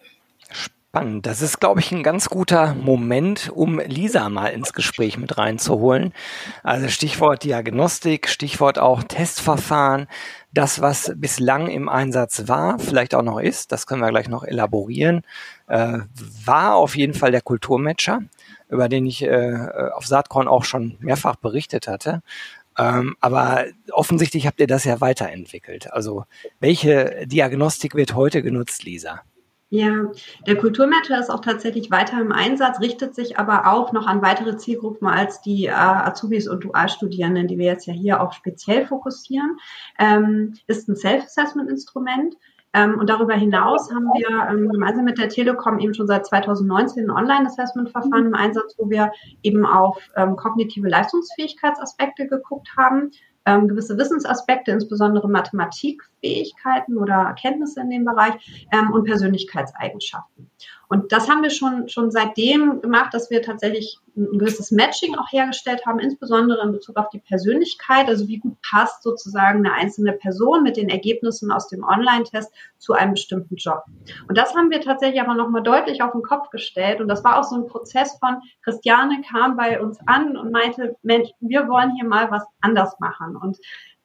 Spannend. 0.95 1.25
Das 1.25 1.41
ist, 1.41 1.59
glaube 1.59 1.79
ich, 1.79 1.91
ein 1.91 2.03
ganz 2.03 2.29
guter 2.29 2.75
Moment, 2.75 3.49
um 3.49 3.79
Lisa 3.79 4.29
mal 4.29 4.49
ins 4.49 4.73
Gespräch 4.73 5.17
mit 5.17 5.39
reinzuholen. 5.39 6.13
Also 6.61 6.87
Stichwort 6.87 7.43
Diagnostik, 7.43 8.29
Stichwort 8.29 8.77
auch 8.77 9.01
Testverfahren. 9.01 10.05
Das, 10.51 10.81
was 10.81 11.11
bislang 11.15 11.67
im 11.67 11.89
Einsatz 11.89 12.47
war, 12.47 12.77
vielleicht 12.77 13.15
auch 13.15 13.23
noch 13.23 13.39
ist, 13.39 13.71
das 13.71 13.87
können 13.87 14.01
wir 14.01 14.11
gleich 14.11 14.29
noch 14.29 14.43
elaborieren, 14.43 15.23
äh, 15.65 15.97
war 16.45 16.75
auf 16.75 16.95
jeden 16.95 17.15
Fall 17.15 17.31
der 17.31 17.41
Kulturmatcher, 17.41 18.21
über 18.69 18.87
den 18.87 19.07
ich 19.07 19.23
äh, 19.23 19.89
auf 19.95 20.05
Saatkorn 20.05 20.47
auch 20.47 20.63
schon 20.63 20.97
mehrfach 20.99 21.37
berichtet 21.37 21.87
hatte. 21.87 22.21
Ähm, 22.77 23.15
aber 23.19 23.65
offensichtlich 23.91 24.45
habt 24.45 24.59
ihr 24.59 24.67
das 24.67 24.83
ja 24.83 25.01
weiterentwickelt. 25.01 25.91
Also 25.91 26.25
welche 26.59 27.25
Diagnostik 27.25 27.95
wird 27.95 28.13
heute 28.13 28.43
genutzt, 28.43 28.83
Lisa? 28.83 29.23
Ja, 29.75 30.11
der 30.45 30.55
Kulturmatcher 30.55 31.19
ist 31.19 31.31
auch 31.31 31.39
tatsächlich 31.39 31.89
weiter 31.89 32.21
im 32.21 32.31
Einsatz, 32.31 32.79
richtet 32.79 33.15
sich 33.15 33.39
aber 33.39 33.73
auch 33.73 33.91
noch 33.91 34.05
an 34.05 34.21
weitere 34.21 34.55
Zielgruppen 34.55 35.07
als 35.07 35.41
die 35.41 35.65
äh, 35.65 35.71
Azubis 35.71 36.47
und 36.47 36.63
Dualstudierenden, 36.63 37.47
die 37.47 37.57
wir 37.57 37.65
jetzt 37.65 37.87
ja 37.87 37.93
hier 37.93 38.21
auch 38.21 38.33
speziell 38.33 38.85
fokussieren. 38.85 39.57
Ähm, 39.97 40.53
ist 40.67 40.87
ein 40.87 40.95
Self-Assessment-Instrument. 40.95 42.35
Ähm, 42.73 42.99
und 42.99 43.09
darüber 43.09 43.33
hinaus 43.33 43.91
haben 43.91 44.05
wir 44.13 44.47
ähm, 44.47 44.69
gemeinsam 44.69 45.05
mit 45.05 45.17
der 45.17 45.29
Telekom 45.29 45.79
eben 45.79 45.95
schon 45.95 46.05
seit 46.05 46.27
2019 46.27 47.05
ein 47.05 47.09
Online-Assessment-Verfahren 47.09 48.27
im 48.27 48.35
Einsatz, 48.35 48.75
wo 48.77 48.91
wir 48.91 49.11
eben 49.41 49.65
auf 49.65 49.97
ähm, 50.15 50.35
kognitive 50.35 50.87
Leistungsfähigkeitsaspekte 50.87 52.27
geguckt 52.27 52.69
haben 52.77 53.09
ähm, 53.45 53.67
gewisse 53.67 53.97
Wissensaspekte, 53.97 54.71
insbesondere 54.71 55.29
Mathematikfähigkeiten 55.29 56.97
oder 56.97 57.35
Kenntnisse 57.39 57.81
in 57.81 57.89
dem 57.89 58.05
Bereich 58.05 58.67
ähm, 58.71 58.91
und 58.91 59.05
Persönlichkeitseigenschaften. 59.05 60.49
Und 60.93 61.11
das 61.11 61.27
haben 61.27 61.41
wir 61.41 61.49
schon, 61.49 61.89
schon 61.89 62.11
seitdem 62.11 62.79
gemacht, 62.79 63.15
dass 63.15 63.31
wir 63.31 63.41
tatsächlich 63.41 63.97
ein 64.15 64.37
gewisses 64.37 64.69
Matching 64.69 65.15
auch 65.15 65.31
hergestellt 65.31 65.87
haben, 65.87 65.97
insbesondere 65.97 66.61
in 66.63 66.71
Bezug 66.71 66.97
auf 66.97 67.09
die 67.09 67.17
Persönlichkeit, 67.17 68.07
also 68.07 68.27
wie 68.27 68.37
gut 68.37 68.55
passt 68.61 69.01
sozusagen 69.01 69.65
eine 69.65 69.73
einzelne 69.73 70.13
Person 70.13 70.61
mit 70.61 70.77
den 70.77 70.89
Ergebnissen 70.89 71.51
aus 71.51 71.67
dem 71.67 71.83
Online-Test 71.83 72.53
zu 72.77 72.93
einem 72.93 73.13
bestimmten 73.13 73.55
Job. 73.55 73.83
Und 74.27 74.37
das 74.37 74.53
haben 74.53 74.69
wir 74.69 74.81
tatsächlich 74.81 75.19
aber 75.19 75.33
nochmal 75.33 75.63
deutlich 75.63 76.03
auf 76.03 76.11
den 76.11 76.21
Kopf 76.21 76.51
gestellt. 76.51 77.01
Und 77.01 77.07
das 77.07 77.23
war 77.23 77.39
auch 77.39 77.43
so 77.43 77.55
ein 77.55 77.65
Prozess 77.65 78.15
von, 78.19 78.37
Christiane 78.61 79.23
kam 79.27 79.57
bei 79.57 79.81
uns 79.81 79.97
an 80.05 80.37
und 80.37 80.51
meinte, 80.51 80.95
Mensch, 81.01 81.31
wir 81.39 81.67
wollen 81.69 81.95
hier 81.95 82.05
mal 82.05 82.29
was 82.29 82.43
anders 82.61 82.99
machen. 82.99 83.35
Und 83.35 83.57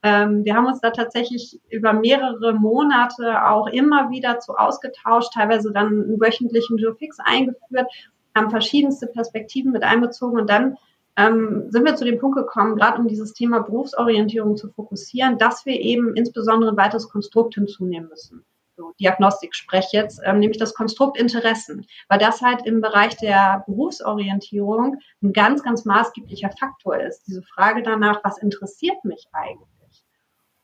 ähm, 0.03 0.45
wir 0.45 0.55
haben 0.55 0.67
uns 0.67 0.81
da 0.81 0.91
tatsächlich 0.91 1.61
über 1.71 1.93
mehrere 1.93 2.55
Monate 2.55 3.45
auch 3.47 3.67
immer 3.67 4.11
wieder 4.11 4.39
zu 4.39 4.55
ausgetauscht, 4.55 5.33
teilweise 5.35 5.73
dann 5.73 5.87
einen 5.87 6.21
wöchentlichen 6.21 6.79
Joe 6.79 6.95
Fix 6.95 7.19
eingeführt, 7.19 7.91
haben 8.37 8.51
verschiedenste 8.51 9.09
Perspektiven 9.09 9.73
mit 9.73 9.83
einbezogen 9.83 10.39
und 10.39 10.49
dann 10.49 10.77
ähm, 11.17 11.67
sind 11.71 11.85
wir 11.85 11.97
zu 11.97 12.05
dem 12.05 12.21
Punkt 12.21 12.37
gekommen, 12.37 12.77
gerade 12.77 13.01
um 13.01 13.09
dieses 13.09 13.33
Thema 13.33 13.59
Berufsorientierung 13.59 14.57
zu 14.57 14.69
fokussieren, 14.71 15.37
dass 15.37 15.67
wir 15.67 15.81
eben 15.81 16.15
insbesondere 16.15 16.71
ein 16.71 16.77
weiteres 16.77 17.09
Konstrukt 17.09 17.55
hinzunehmen 17.55 18.09
müssen. 18.09 18.45
So, 18.77 18.93
Diagnostik 19.01 19.57
spreche 19.57 19.97
jetzt, 19.97 20.21
ähm, 20.25 20.39
nämlich 20.39 20.59
das 20.59 20.75
Konstrukt 20.75 21.19
Interessen, 21.19 21.85
weil 22.09 22.21
das 22.21 22.41
halt 22.41 22.65
im 22.65 22.81
Bereich 22.81 23.17
der 23.17 23.65
Berufsorientierung 23.67 24.99
ein 25.21 25.33
ganz, 25.33 25.65
ganz 25.65 25.85
maßgeblicher 25.85 26.51
Faktor 26.57 26.97
ist. 26.99 27.27
Diese 27.27 27.43
Frage 27.43 27.83
danach, 27.83 28.21
was 28.23 28.39
interessiert 28.39 29.05
mich 29.05 29.27
eigentlich? 29.33 29.78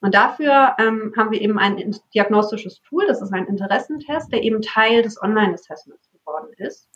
Und 0.05 0.15
dafür 0.15 0.77
ähm, 0.79 1.15
haben 1.17 1.31
wir 1.31 1.41
eben 1.41 1.59
ein 1.59 1.97
diagnostisches 2.13 2.83
Tool, 2.83 3.07
das 3.07 3.23
ist 3.23 3.33
ein 3.33 3.47
Interessentest, 3.47 4.31
der 4.31 4.43
eben 4.43 4.61
Teil 4.61 5.01
des 5.01 5.19
Online-Assessments 5.23 6.11
geworden 6.11 6.53
ist. 6.59 6.91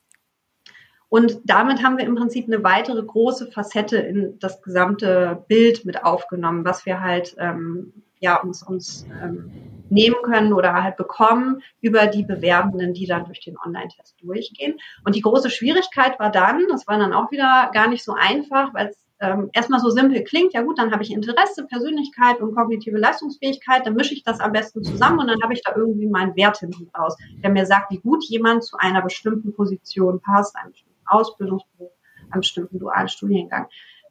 Und 1.07 1.39
damit 1.43 1.81
haben 1.81 1.97
wir 1.97 2.05
im 2.05 2.13
Prinzip 2.13 2.45
eine 2.45 2.63
weitere 2.63 3.01
große 3.01 3.47
Facette 3.47 3.97
in 3.97 4.37
das 4.37 4.61
gesamte 4.61 5.43
Bild 5.47 5.85
mit 5.85 6.03
aufgenommen, 6.03 6.63
was 6.65 6.85
wir 6.85 7.01
halt 7.01 7.35
ähm, 7.39 7.93
ja 8.19 8.39
uns, 8.39 8.61
uns 8.61 9.07
ähm, 9.23 9.53
nehmen 9.89 10.17
können 10.21 10.53
oder 10.53 10.83
halt 10.83 10.95
bekommen 10.95 11.63
über 11.81 12.05
die 12.05 12.21
Bewerbenden, 12.23 12.93
die 12.93 13.07
dann 13.07 13.25
durch 13.25 13.39
den 13.39 13.57
Online-Test 13.57 14.21
durchgehen. 14.21 14.77
Und 15.03 15.15
die 15.15 15.21
große 15.21 15.49
Schwierigkeit 15.49 16.19
war 16.19 16.31
dann, 16.31 16.67
das 16.69 16.85
war 16.87 16.99
dann 16.99 17.13
auch 17.13 17.31
wieder 17.31 17.71
gar 17.73 17.87
nicht 17.87 18.03
so 18.03 18.13
einfach, 18.13 18.71
weil 18.75 18.89
es 18.89 19.08
ähm, 19.21 19.49
erstmal 19.53 19.79
so 19.79 19.89
simpel 19.89 20.23
klingt, 20.23 20.53
ja 20.53 20.61
gut, 20.61 20.79
dann 20.79 20.91
habe 20.91 21.03
ich 21.03 21.11
Interesse, 21.11 21.65
Persönlichkeit 21.67 22.39
und 22.39 22.55
kognitive 22.55 22.97
Leistungsfähigkeit, 22.97 23.85
dann 23.85 23.95
mische 23.95 24.13
ich 24.13 24.23
das 24.23 24.39
am 24.39 24.53
besten 24.53 24.83
zusammen 24.83 25.19
und 25.19 25.27
dann 25.27 25.41
habe 25.41 25.53
ich 25.53 25.61
da 25.61 25.75
irgendwie 25.75 26.07
meinen 26.07 26.35
Wert 26.35 26.59
hinten 26.59 26.89
raus, 26.97 27.17
der 27.43 27.49
mir 27.49 27.65
sagt, 27.65 27.91
wie 27.91 27.99
gut 27.99 28.23
jemand 28.25 28.63
zu 28.63 28.77
einer 28.77 29.01
bestimmten 29.01 29.53
Position 29.53 30.21
passt, 30.21 30.55
einem 30.55 30.71
bestimmten 30.71 31.01
Ausbildungsberuf, 31.05 31.91
einem 32.31 32.41
bestimmten 32.41 32.79
dualen 32.79 33.09
Studiengang. 33.09 33.67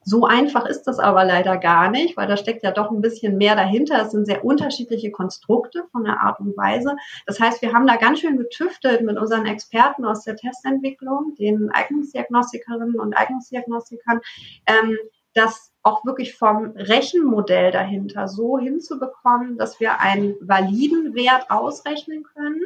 So 0.09 0.25
einfach 0.25 0.65
ist 0.65 0.85
das 0.85 0.99
aber 0.99 1.23
leider 1.27 1.59
gar 1.59 1.91
nicht, 1.91 2.17
weil 2.17 2.27
da 2.27 2.39
steckt 2.39 2.63
ja 2.63 2.71
doch 2.71 2.91
ein 2.91 3.03
bisschen 3.03 3.37
mehr 3.37 3.55
dahinter. 3.55 4.01
Es 4.01 4.13
sind 4.13 4.25
sehr 4.25 4.43
unterschiedliche 4.43 5.11
Konstrukte 5.11 5.85
von 5.93 6.05
der 6.05 6.23
Art 6.23 6.41
und 6.41 6.57
Weise. 6.57 6.97
Das 7.27 7.39
heißt, 7.39 7.61
wir 7.61 7.75
haben 7.75 7.87
da 7.87 7.97
ganz 7.97 8.21
schön 8.21 8.39
getüftelt 8.39 9.03
mit 9.03 9.19
unseren 9.19 9.45
Experten 9.45 10.07
aus 10.07 10.25
der 10.25 10.37
Testentwicklung, 10.37 11.35
den 11.39 11.71
Eignungsdiagnostikerinnen 11.71 12.99
und 12.99 13.13
Eignungsdiagnostikern, 13.13 14.23
ähm, 14.65 14.97
das 15.35 15.73
auch 15.83 16.07
wirklich 16.07 16.35
vom 16.35 16.73
Rechenmodell 16.75 17.71
dahinter 17.71 18.29
so 18.29 18.59
hinzubekommen, 18.59 19.59
dass 19.59 19.79
wir 19.79 20.01
einen 20.01 20.37
validen 20.41 21.15
Wert 21.15 21.51
ausrechnen 21.51 22.23
können 22.23 22.63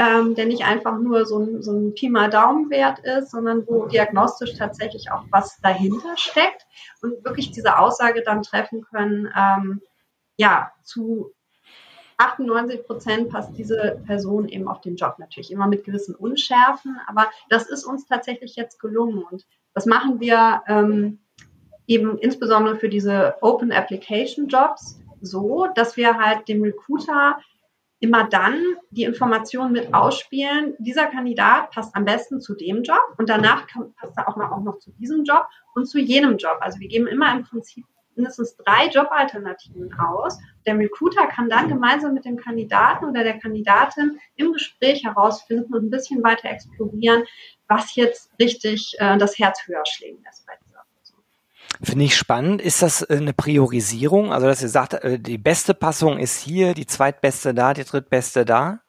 ähm, 0.00 0.34
der 0.34 0.46
nicht 0.46 0.64
einfach 0.64 0.98
nur 0.98 1.26
so 1.26 1.38
ein, 1.38 1.62
so 1.62 1.72
ein 1.72 1.92
Pi 1.92 2.08
mal 2.08 2.30
Daumenwert 2.30 3.00
ist, 3.00 3.32
sondern 3.32 3.66
wo 3.66 3.84
diagnostisch 3.86 4.54
tatsächlich 4.54 5.12
auch 5.12 5.24
was 5.30 5.60
dahinter 5.60 6.16
steckt 6.16 6.66
und 7.02 7.22
wirklich 7.22 7.50
diese 7.50 7.78
Aussage 7.78 8.22
dann 8.24 8.42
treffen 8.42 8.80
können, 8.80 9.28
ähm, 9.36 9.82
ja, 10.38 10.72
zu 10.82 11.34
98 12.16 12.86
Prozent 12.86 13.28
passt 13.28 13.56
diese 13.58 14.00
Person 14.06 14.48
eben 14.48 14.68
auf 14.68 14.80
den 14.80 14.96
Job 14.96 15.16
natürlich 15.18 15.50
immer 15.50 15.66
mit 15.66 15.84
gewissen 15.84 16.14
Unschärfen, 16.14 16.98
aber 17.06 17.30
das 17.50 17.68
ist 17.68 17.84
uns 17.84 18.06
tatsächlich 18.06 18.56
jetzt 18.56 18.80
gelungen 18.80 19.22
und 19.30 19.44
das 19.74 19.84
machen 19.84 20.18
wir 20.18 20.62
ähm, 20.66 21.18
eben 21.86 22.16
insbesondere 22.18 22.76
für 22.76 22.88
diese 22.88 23.34
Open 23.42 23.70
Application 23.70 24.48
Jobs 24.48 24.98
so, 25.20 25.66
dass 25.74 25.98
wir 25.98 26.16
halt 26.16 26.48
dem 26.48 26.62
Recruiter 26.62 27.38
immer 28.00 28.24
dann 28.24 28.60
die 28.90 29.04
Informationen 29.04 29.72
mit 29.72 29.94
ausspielen, 29.94 30.74
dieser 30.78 31.06
Kandidat 31.06 31.70
passt 31.70 31.94
am 31.94 32.04
besten 32.04 32.40
zu 32.40 32.54
dem 32.54 32.82
Job 32.82 33.14
und 33.18 33.28
danach 33.28 33.66
passt 33.96 34.16
er 34.16 34.28
auch 34.28 34.36
noch, 34.36 34.50
auch 34.50 34.62
noch 34.62 34.78
zu 34.78 34.90
diesem 34.92 35.24
Job 35.24 35.46
und 35.74 35.86
zu 35.86 35.98
jenem 35.98 36.38
Job. 36.38 36.58
Also 36.60 36.80
wir 36.80 36.88
geben 36.88 37.06
immer 37.06 37.30
im 37.32 37.44
Prinzip 37.44 37.84
mindestens 38.16 38.56
drei 38.56 38.88
Jobalternativen 38.88 39.92
aus. 39.98 40.38
Der 40.66 40.78
Recruiter 40.78 41.26
kann 41.26 41.48
dann 41.48 41.68
gemeinsam 41.68 42.14
mit 42.14 42.24
dem 42.24 42.36
Kandidaten 42.36 43.06
oder 43.06 43.22
der 43.22 43.38
Kandidatin 43.38 44.18
im 44.36 44.52
Gespräch 44.52 45.04
herausfinden 45.04 45.72
und 45.74 45.84
ein 45.84 45.90
bisschen 45.90 46.22
weiter 46.22 46.50
explorieren, 46.50 47.24
was 47.68 47.94
jetzt 47.94 48.30
richtig 48.40 48.94
äh, 48.98 49.16
das 49.18 49.38
Herz 49.38 49.66
höher 49.66 49.84
schlägen 49.86 50.22
lässt 50.24 50.46
Finde 51.82 52.04
ich 52.04 52.16
spannend. 52.16 52.60
Ist 52.60 52.82
das 52.82 53.02
äh, 53.02 53.16
eine 53.16 53.32
Priorisierung? 53.32 54.32
Also, 54.32 54.46
dass 54.46 54.62
ihr 54.62 54.68
sagt, 54.68 54.94
äh, 54.94 55.18
die 55.18 55.38
beste 55.38 55.74
Passung 55.74 56.18
ist 56.18 56.38
hier, 56.38 56.74
die 56.74 56.86
zweitbeste 56.86 57.54
da, 57.54 57.72
die 57.72 57.84
drittbeste 57.84 58.44
da? 58.44 58.80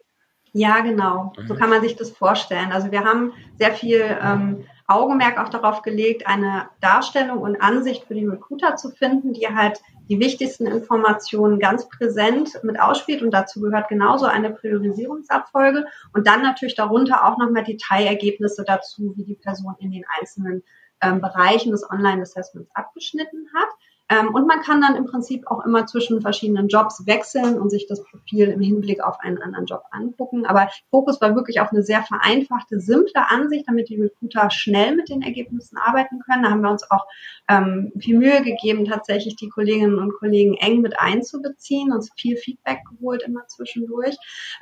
Ja, 0.53 0.81
genau. 0.81 1.31
So 1.48 1.53
mhm. 1.53 1.57
kann 1.57 1.69
man 1.69 1.81
sich 1.81 1.95
das 1.95 2.12
vorstellen. 2.12 2.71
Also 2.74 2.91
wir 2.91 3.05
haben 3.05 3.31
sehr 3.57 3.71
viel 3.71 4.03
ähm, 4.21 4.65
Augenmerk 4.86 5.39
auch 5.39 5.48
darauf 5.48 5.81
gelegt, 5.81 6.27
eine 6.27 6.67
Darstellung 6.81 7.39
und 7.39 7.62
Ansicht 7.62 8.03
für 8.05 8.13
die 8.13 8.25
Recruiter 8.25 8.75
zu 8.75 8.91
finden, 8.91 9.31
die 9.31 9.48
halt 9.48 9.79
die 10.10 10.19
wichtigsten 10.19 10.67
Informationen 10.67 11.60
ganz 11.60 11.88
präsent 11.88 12.60
mit 12.63 12.77
ausspielt 12.77 13.21
und 13.21 13.31
dazu 13.31 13.62
gehört 13.62 13.88
genauso 13.88 14.25
eine 14.25 14.50
Priorisierungsabfolge 14.50 15.86
und 16.13 16.27
dann 16.27 16.41
natürlich 16.41 16.75
darunter 16.75 17.25
auch 17.25 17.38
nochmal 17.38 17.63
Detailergebnisse 17.63 18.65
dazu, 18.65 19.13
wie 19.15 19.24
die 19.24 19.36
Person 19.36 19.75
in 19.79 19.91
den 19.91 20.03
einzelnen 20.19 20.63
ähm, 21.01 21.22
Bereichen 21.22 21.72
des 21.72 21.89
Online-Assessments 21.89 22.70
abgeschnitten 22.74 23.48
hat. 23.55 23.70
Ähm, 24.12 24.36
und 24.36 24.46
man 24.46 24.60
kann 24.62 24.81
dann 24.81 24.96
im 24.96 25.05
Prinzip 25.05 25.48
auch 25.48 25.63
immer 25.65 25.86
zwischen 25.86 26.22
verschiedenen 26.22 26.67
Jobs 26.67 27.05
wechseln 27.08 27.58
und 27.58 27.70
sich 27.70 27.88
das 27.88 28.03
Profil 28.03 28.50
im 28.50 28.60
Hinblick 28.60 29.01
auf 29.01 29.20
einen 29.22 29.41
anderen 29.41 29.65
Job 29.65 29.84
angucken. 29.91 30.46
Aber 30.46 30.70
Fokus 30.89 31.22
war 31.22 31.34
wirklich 31.34 31.62
auf 31.62 31.72
eine 31.72 31.81
sehr 31.81 32.03
vereinfachte, 32.03 32.81
simple 32.81 33.29
Ansicht, 33.29 33.65
damit 33.67 33.88
die 33.88 34.01
Recruiter 34.01 34.51
schnell 34.51 34.98
mit 34.98 35.08
den 35.08 35.22
Ergebnissen 35.22 35.77
arbeiten 35.77 36.20
können. 36.20 36.43
Da 36.43 36.50
haben 36.50 36.62
wir 36.62 36.72
uns 36.72 36.89
auch 36.91 37.05
ähm, 37.48 37.93
viel 38.00 38.17
Mühe 38.17 38.41
gegeben, 38.41 38.84
tatsächlich 38.84 39.38
die 39.38 39.50
Kolleginnen 39.50 39.98
und 39.98 40.13
Kollegen 40.15 40.55
eng 40.55 40.81
mit 40.81 41.00
einzubeziehen, 41.00 41.93
uns 41.93 42.12
viel 42.17 42.36
Feedback 42.36 42.79
geholt 42.89 43.24
immer 43.24 43.48
zwischendurch. 43.48 44.17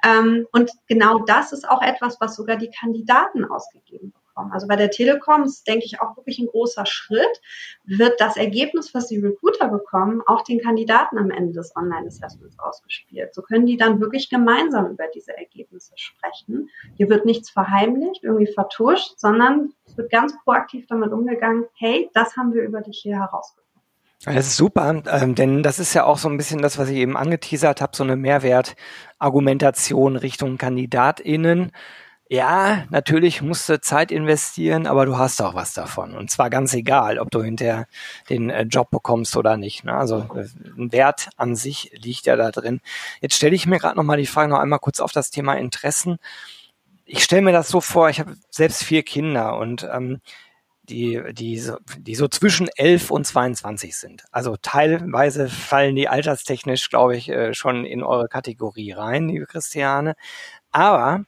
Ähm, 0.06 0.46
und 0.52 0.70
genau 0.88 1.24
das 1.26 1.54
ist 1.54 1.68
auch 1.68 1.82
etwas, 1.82 2.22
was 2.22 2.36
sogar 2.36 2.58
die 2.58 2.70
Kandidaten 2.70 3.46
ausgegeben. 3.46 4.14
Telekom. 4.40 4.52
Also 4.52 4.68
bei 4.68 4.76
der 4.76 4.90
Telekom 4.90 5.44
ist, 5.44 5.68
denke 5.68 5.86
ich, 5.86 6.02
auch 6.02 6.16
wirklich 6.18 6.40
ein 6.40 6.48
großer 6.48 6.86
Schritt, 6.86 7.42
wird 7.86 8.20
das 8.20 8.38
Ergebnis, 8.38 8.94
was 8.94 9.08
die 9.08 9.20
Recruiter 9.20 9.68
bekommen, 9.68 10.22
auch 10.26 10.44
den 10.44 10.60
Kandidaten 10.60 11.18
am 11.18 11.32
Ende 11.32 11.54
des 11.54 11.76
Online-Assessments 11.76 12.60
ausgespielt. 12.60 13.34
So 13.34 13.42
können 13.42 13.66
die 13.66 13.78
dann 13.78 14.00
wirklich 14.00 14.30
gemeinsam 14.30 14.92
über 14.92 15.06
diese 15.14 15.38
Ergebnisse 15.38 15.94
sprechen. 15.96 16.70
Hier 16.96 17.10
wird 17.10 17.26
nichts 17.26 17.50
verheimlicht, 17.50 18.24
irgendwie 18.24 18.52
vertuscht, 18.52 19.14
sondern 19.18 19.74
es 19.86 19.98
wird 19.98 20.12
ganz 20.12 20.34
proaktiv 20.44 20.86
damit 20.88 21.12
umgegangen, 21.12 21.66
hey, 21.78 22.10
das 22.14 22.36
haben 22.38 22.54
wir 22.54 22.64
über 22.64 22.82
dich 22.82 23.00
hier 23.02 23.18
herausgefunden. 23.18 23.70
Das 24.26 24.48
ist 24.48 24.58
super, 24.58 25.02
ähm, 25.10 25.34
denn 25.34 25.64
das 25.64 25.80
ist 25.80 25.94
ja 25.94 26.04
auch 26.04 26.18
so 26.18 26.28
ein 26.28 26.36
bisschen 26.36 26.62
das, 26.62 26.78
was 26.78 26.90
ich 26.90 26.98
eben 26.98 27.16
angeteasert 27.16 27.80
habe, 27.80 27.96
so 27.96 28.04
eine 28.04 28.18
Mehrwertargumentation 28.18 30.18
Richtung 30.18 30.58
KandidatInnen 30.58 31.72
ja, 32.32 32.86
natürlich 32.92 33.42
musst 33.42 33.68
du 33.70 33.82
Zeit 33.82 34.12
investieren, 34.12 34.86
aber 34.86 35.08
du 35.08 35.18
hast 35.18 35.42
auch 35.42 35.56
was 35.56 35.74
davon. 35.74 36.16
Und 36.16 36.30
zwar 36.30 36.52
ganz 36.52 36.76
egal, 36.76 37.18
ob 37.18 37.32
du 37.32 37.42
hinterher 37.42 37.88
den 38.30 38.52
äh, 38.52 38.64
Job 38.64 38.92
bekommst 38.92 39.36
oder 39.36 39.58
nicht. 39.58 39.84
Ne? 39.84 39.96
Also 39.96 40.28
äh, 40.36 40.46
ein 40.78 40.92
Wert 40.92 41.30
an 41.38 41.56
sich 41.56 41.92
liegt 41.96 42.28
ja 42.28 42.36
da 42.36 42.52
drin. 42.52 42.82
Jetzt 43.20 43.36
stelle 43.36 43.56
ich 43.56 43.66
mir 43.66 43.80
gerade 43.80 43.98
noch 43.98 44.04
mal 44.04 44.18
die 44.18 44.28
Frage 44.28 44.50
noch 44.50 44.60
einmal 44.60 44.78
kurz 44.78 45.00
auf 45.00 45.12
das 45.12 45.32
Thema 45.32 45.56
Interessen. 45.56 46.20
Ich 47.06 47.24
stelle 47.24 47.42
mir 47.42 47.52
das 47.52 47.70
so 47.70 47.82
vor, 47.82 48.12
ich 48.12 48.20
habe 48.20 48.36
selbst 48.52 48.84
vier 48.84 49.02
Kinder 49.02 49.58
und 49.58 49.90
ähm, 49.92 50.22
die, 50.84 51.20
die, 51.34 51.58
so, 51.58 51.78
die 51.98 52.14
so 52.14 52.28
zwischen 52.28 52.68
11 52.76 53.10
und 53.10 53.26
22 53.26 53.98
sind. 53.98 54.26
Also 54.32 54.56
teilweise 54.62 55.50
fallen 55.50 55.96
die 55.96 56.08
alterstechnisch, 56.08 56.92
glaube 56.92 57.18
ich, 57.18 57.30
äh, 57.30 57.56
schon 57.56 57.86
in 57.86 58.04
eure 58.04 58.28
Kategorie 58.28 58.92
rein, 58.92 59.30
liebe 59.30 59.48
Christiane. 59.48 60.16
Aber 60.72 61.26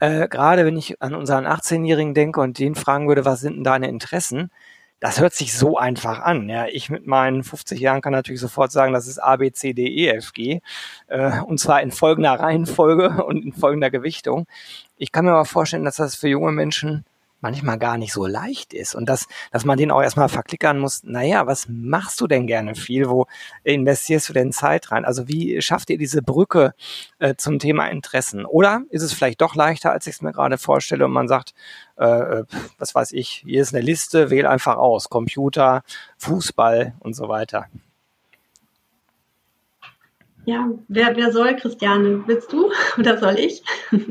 äh, 0.00 0.28
gerade 0.28 0.64
wenn 0.64 0.76
ich 0.76 1.00
an 1.02 1.14
unseren 1.14 1.46
18-Jährigen 1.46 2.14
denke 2.14 2.40
und 2.40 2.58
den 2.58 2.74
fragen 2.74 3.08
würde, 3.08 3.24
was 3.24 3.40
sind 3.40 3.56
denn 3.56 3.64
deine 3.64 3.88
Interessen? 3.88 4.50
Das 5.00 5.20
hört 5.20 5.34
sich 5.34 5.52
so 5.56 5.76
einfach 5.76 6.20
an. 6.20 6.48
Ja, 6.48 6.66
ich 6.66 6.88
mit 6.88 7.06
meinen 7.06 7.44
50 7.44 7.78
Jahren 7.80 8.00
kann 8.00 8.12
natürlich 8.12 8.40
sofort 8.40 8.72
sagen, 8.72 8.92
das 8.94 9.06
ist 9.06 9.18
A, 9.18 9.36
B, 9.36 9.52
C, 9.52 9.74
D, 9.74 9.86
E, 9.86 10.08
F, 10.08 10.32
G. 10.32 10.60
Äh, 11.08 11.40
und 11.42 11.58
zwar 11.60 11.82
in 11.82 11.90
folgender 11.90 12.32
Reihenfolge 12.32 13.24
und 13.26 13.44
in 13.44 13.52
folgender 13.52 13.90
Gewichtung. 13.90 14.46
Ich 14.96 15.12
kann 15.12 15.26
mir 15.26 15.32
aber 15.32 15.44
vorstellen, 15.44 15.84
dass 15.84 15.96
das 15.96 16.14
für 16.14 16.28
junge 16.28 16.52
Menschen 16.52 17.04
manchmal 17.40 17.78
gar 17.78 17.98
nicht 17.98 18.12
so 18.12 18.26
leicht 18.26 18.72
ist 18.72 18.94
und 18.94 19.06
dass, 19.06 19.26
dass 19.52 19.64
man 19.64 19.76
den 19.76 19.90
auch 19.90 20.02
erstmal 20.02 20.28
verklickern 20.28 20.78
muss, 20.78 21.04
naja, 21.04 21.46
was 21.46 21.66
machst 21.68 22.20
du 22.20 22.26
denn 22.26 22.46
gerne 22.46 22.74
viel? 22.74 23.08
Wo 23.08 23.26
investierst 23.64 24.28
du 24.28 24.32
denn 24.32 24.52
Zeit 24.52 24.90
rein? 24.90 25.04
Also 25.04 25.28
wie 25.28 25.60
schafft 25.60 25.90
ihr 25.90 25.98
diese 25.98 26.22
Brücke 26.22 26.74
äh, 27.18 27.34
zum 27.36 27.58
Thema 27.58 27.88
Interessen? 27.88 28.46
Oder 28.46 28.82
ist 28.88 29.02
es 29.02 29.12
vielleicht 29.12 29.42
doch 29.42 29.54
leichter, 29.54 29.92
als 29.92 30.06
ich 30.06 30.14
es 30.14 30.22
mir 30.22 30.32
gerade 30.32 30.56
vorstelle 30.56 31.04
und 31.04 31.12
man 31.12 31.28
sagt, 31.28 31.54
äh, 31.98 32.06
äh 32.06 32.44
was 32.78 32.94
weiß 32.94 33.12
ich, 33.12 33.44
hier 33.46 33.62
ist 33.62 33.74
eine 33.74 33.84
Liste, 33.84 34.30
wähl 34.30 34.46
einfach 34.46 34.76
aus, 34.76 35.10
Computer, 35.10 35.82
Fußball 36.18 36.94
und 37.00 37.14
so 37.14 37.28
weiter. 37.28 37.66
Ja, 40.46 40.68
wer, 40.88 41.16
wer 41.16 41.32
soll, 41.32 41.56
Christiane? 41.56 42.22
Willst 42.26 42.52
du 42.52 42.70
oder 42.98 43.18
soll 43.18 43.38
ich? 43.38 43.62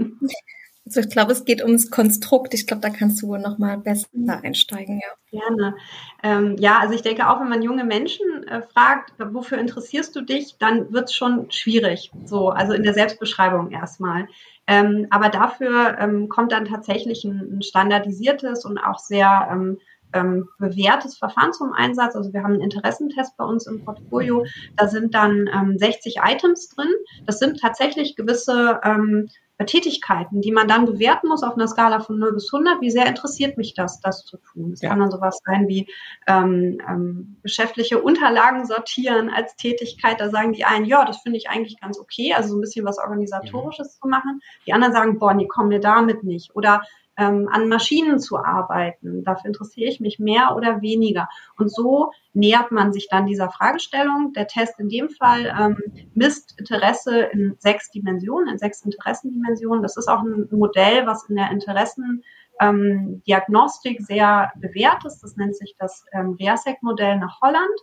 Also 0.85 0.99
ich 0.99 1.09
glaube, 1.09 1.31
es 1.31 1.45
geht 1.45 1.63
ums 1.63 1.89
Konstrukt. 1.89 2.53
Ich 2.53 2.67
glaube, 2.67 2.81
da 2.81 2.89
kannst 2.89 3.21
du 3.21 3.27
wohl 3.29 3.39
noch 3.39 3.57
mal 3.57 3.77
besser 3.77 4.07
mhm. 4.11 4.29
einsteigen, 4.29 4.99
ja. 5.01 5.39
Gerne. 5.39 5.75
Ähm, 6.21 6.57
ja, 6.59 6.79
also 6.79 6.93
ich 6.93 7.01
denke 7.01 7.29
auch, 7.29 7.39
wenn 7.39 7.49
man 7.49 7.61
junge 7.61 7.85
Menschen 7.85 8.25
äh, 8.47 8.61
fragt, 8.61 9.13
wofür 9.17 9.57
interessierst 9.57 10.15
du 10.15 10.21
dich, 10.21 10.57
dann 10.59 10.91
wird 10.91 11.05
es 11.05 11.15
schon 11.15 11.49
schwierig. 11.51 12.11
So, 12.25 12.49
also 12.49 12.73
in 12.73 12.83
der 12.83 12.93
Selbstbeschreibung 12.93 13.71
erstmal. 13.71 14.27
Ähm, 14.67 15.07
aber 15.09 15.29
dafür 15.29 15.97
ähm, 15.99 16.29
kommt 16.29 16.51
dann 16.51 16.65
tatsächlich 16.65 17.23
ein, 17.23 17.57
ein, 17.57 17.61
standardisiertes 17.61 18.65
und 18.65 18.77
auch 18.77 18.99
sehr 18.99 19.47
ähm, 19.51 19.77
ähm, 20.13 20.47
bewährtes 20.59 21.17
Verfahren 21.17 21.53
zum 21.53 21.73
Einsatz. 21.73 22.15
Also 22.15 22.33
wir 22.33 22.43
haben 22.43 22.53
einen 22.53 22.61
Interessentest 22.61 23.35
bei 23.37 23.43
uns 23.43 23.67
im 23.67 23.83
Portfolio. 23.83 24.45
Da 24.77 24.87
sind 24.87 25.15
dann 25.15 25.49
ähm, 25.53 25.77
60 25.77 26.17
Items 26.23 26.69
drin. 26.69 26.89
Das 27.25 27.39
sind 27.39 27.59
tatsächlich 27.59 28.15
gewisse 28.15 28.79
ähm, 28.83 29.29
Tätigkeiten, 29.65 30.41
die 30.41 30.51
man 30.51 30.67
dann 30.67 30.85
bewerten 30.85 31.27
muss 31.27 31.43
auf 31.43 31.53
einer 31.53 31.67
Skala 31.67 31.99
von 31.99 32.17
0 32.17 32.33
bis 32.33 32.51
100. 32.53 32.81
Wie 32.81 32.91
sehr 32.91 33.05
interessiert 33.05 33.57
mich 33.57 33.73
das, 33.73 34.01
das 34.01 34.25
zu 34.25 34.37
tun? 34.37 34.71
Es 34.73 34.81
ja. 34.81 34.89
kann 34.89 34.99
dann 34.99 35.11
sowas 35.11 35.39
sein 35.45 35.67
wie 35.67 35.87
ähm, 36.27 36.79
ähm, 36.87 37.37
geschäftliche 37.43 38.01
Unterlagen 38.01 38.65
sortieren 38.65 39.29
als 39.29 39.55
Tätigkeit. 39.55 40.19
Da 40.19 40.29
sagen 40.29 40.53
die 40.53 40.65
einen, 40.65 40.85
ja, 40.85 41.05
das 41.05 41.21
finde 41.21 41.37
ich 41.37 41.49
eigentlich 41.49 41.79
ganz 41.79 41.99
okay, 41.99 42.33
also 42.33 42.49
so 42.49 42.57
ein 42.57 42.61
bisschen 42.61 42.85
was 42.85 42.97
Organisatorisches 42.97 43.95
mhm. 43.95 44.01
zu 44.01 44.07
machen. 44.07 44.41
Die 44.65 44.73
anderen 44.73 44.93
sagen, 44.93 45.19
boah, 45.19 45.33
nee, 45.33 45.47
komm 45.47 45.67
mir 45.67 45.79
damit 45.79 46.23
nicht. 46.23 46.55
Oder 46.55 46.81
ähm, 47.17 47.49
an 47.51 47.67
Maschinen 47.67 48.19
zu 48.19 48.37
arbeiten. 48.37 49.23
Dafür 49.23 49.47
interessiere 49.47 49.89
ich 49.89 49.99
mich 49.99 50.19
mehr 50.19 50.55
oder 50.55 50.81
weniger. 50.81 51.29
Und 51.57 51.71
so 51.71 52.11
nähert 52.33 52.71
man 52.71 52.93
sich 52.93 53.07
dann 53.09 53.25
dieser 53.25 53.49
Fragestellung. 53.49 54.33
Der 54.33 54.47
Test 54.47 54.79
in 54.79 54.89
dem 54.89 55.09
Fall 55.09 55.53
ähm, 55.59 55.77
misst 56.13 56.59
Interesse 56.59 57.21
in 57.21 57.55
sechs 57.59 57.91
Dimensionen, 57.91 58.49
in 58.49 58.57
sechs 58.57 58.81
Interessendimensionen. 58.81 59.83
Das 59.83 59.97
ist 59.97 60.07
auch 60.07 60.21
ein 60.21 60.47
Modell, 60.51 61.05
was 61.05 61.29
in 61.29 61.35
der 61.35 61.51
Interessen 61.51 62.23
ähm, 62.59 63.21
sehr 63.25 64.51
bewährt 64.55 65.05
ist. 65.05 65.21
Das 65.21 65.35
nennt 65.35 65.55
sich 65.55 65.75
das 65.77 66.05
ähm, 66.13 66.37
VERSEC-Modell 66.37 67.17
nach 67.17 67.41
Holland. 67.41 67.79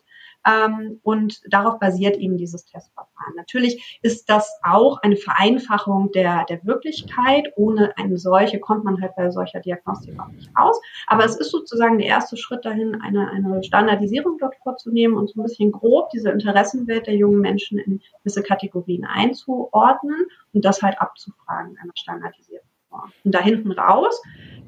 Ähm, 0.47 1.01
und 1.03 1.41
darauf 1.53 1.79
basiert 1.79 2.17
eben 2.17 2.37
dieses 2.37 2.65
Testverfahren. 2.65 3.35
Natürlich 3.37 3.99
ist 4.03 4.31
das 4.31 4.51
auch 4.63 4.99
eine 5.03 5.17
Vereinfachung 5.17 6.11
der, 6.13 6.45
der 6.49 6.65
Wirklichkeit. 6.65 7.53
Ohne 7.57 7.97
eine 7.99 8.17
solche 8.17 8.59
kommt 8.59 8.85
man 8.85 9.01
halt 9.01 9.15
bei 9.17 9.31
solcher 9.31 9.61
Diagnostik 9.61 10.19
auch 10.19 10.29
nicht 10.29 10.51
aus. 10.55 10.81
Aber 11.07 11.25
es 11.25 11.37
ist 11.37 11.51
sozusagen 11.51 11.99
der 11.99 12.07
erste 12.07 12.37
Schritt 12.37 12.65
dahin, 12.65 13.01
eine, 13.03 13.31
eine 13.31 13.63
Standardisierung 13.63 14.39
dort 14.39 14.57
vorzunehmen 14.63 15.17
und 15.17 15.29
so 15.29 15.41
ein 15.41 15.45
bisschen 15.45 15.73
grob 15.73 16.11
diese 16.11 16.31
Interessenwelt 16.31 17.07
der 17.07 17.15
jungen 17.15 17.41
Menschen 17.41 17.79
in 17.79 18.01
gewisse 18.21 18.43
Kategorien 18.43 19.05
einzuordnen 19.05 20.27
und 20.55 20.65
das 20.65 20.83
halt 20.83 21.01
abzufragen, 21.01 21.77
einer 21.79 21.93
standardisierten. 21.95 22.70
Und 22.91 23.35
da 23.35 23.41
hinten 23.41 23.73
raus 23.73 24.21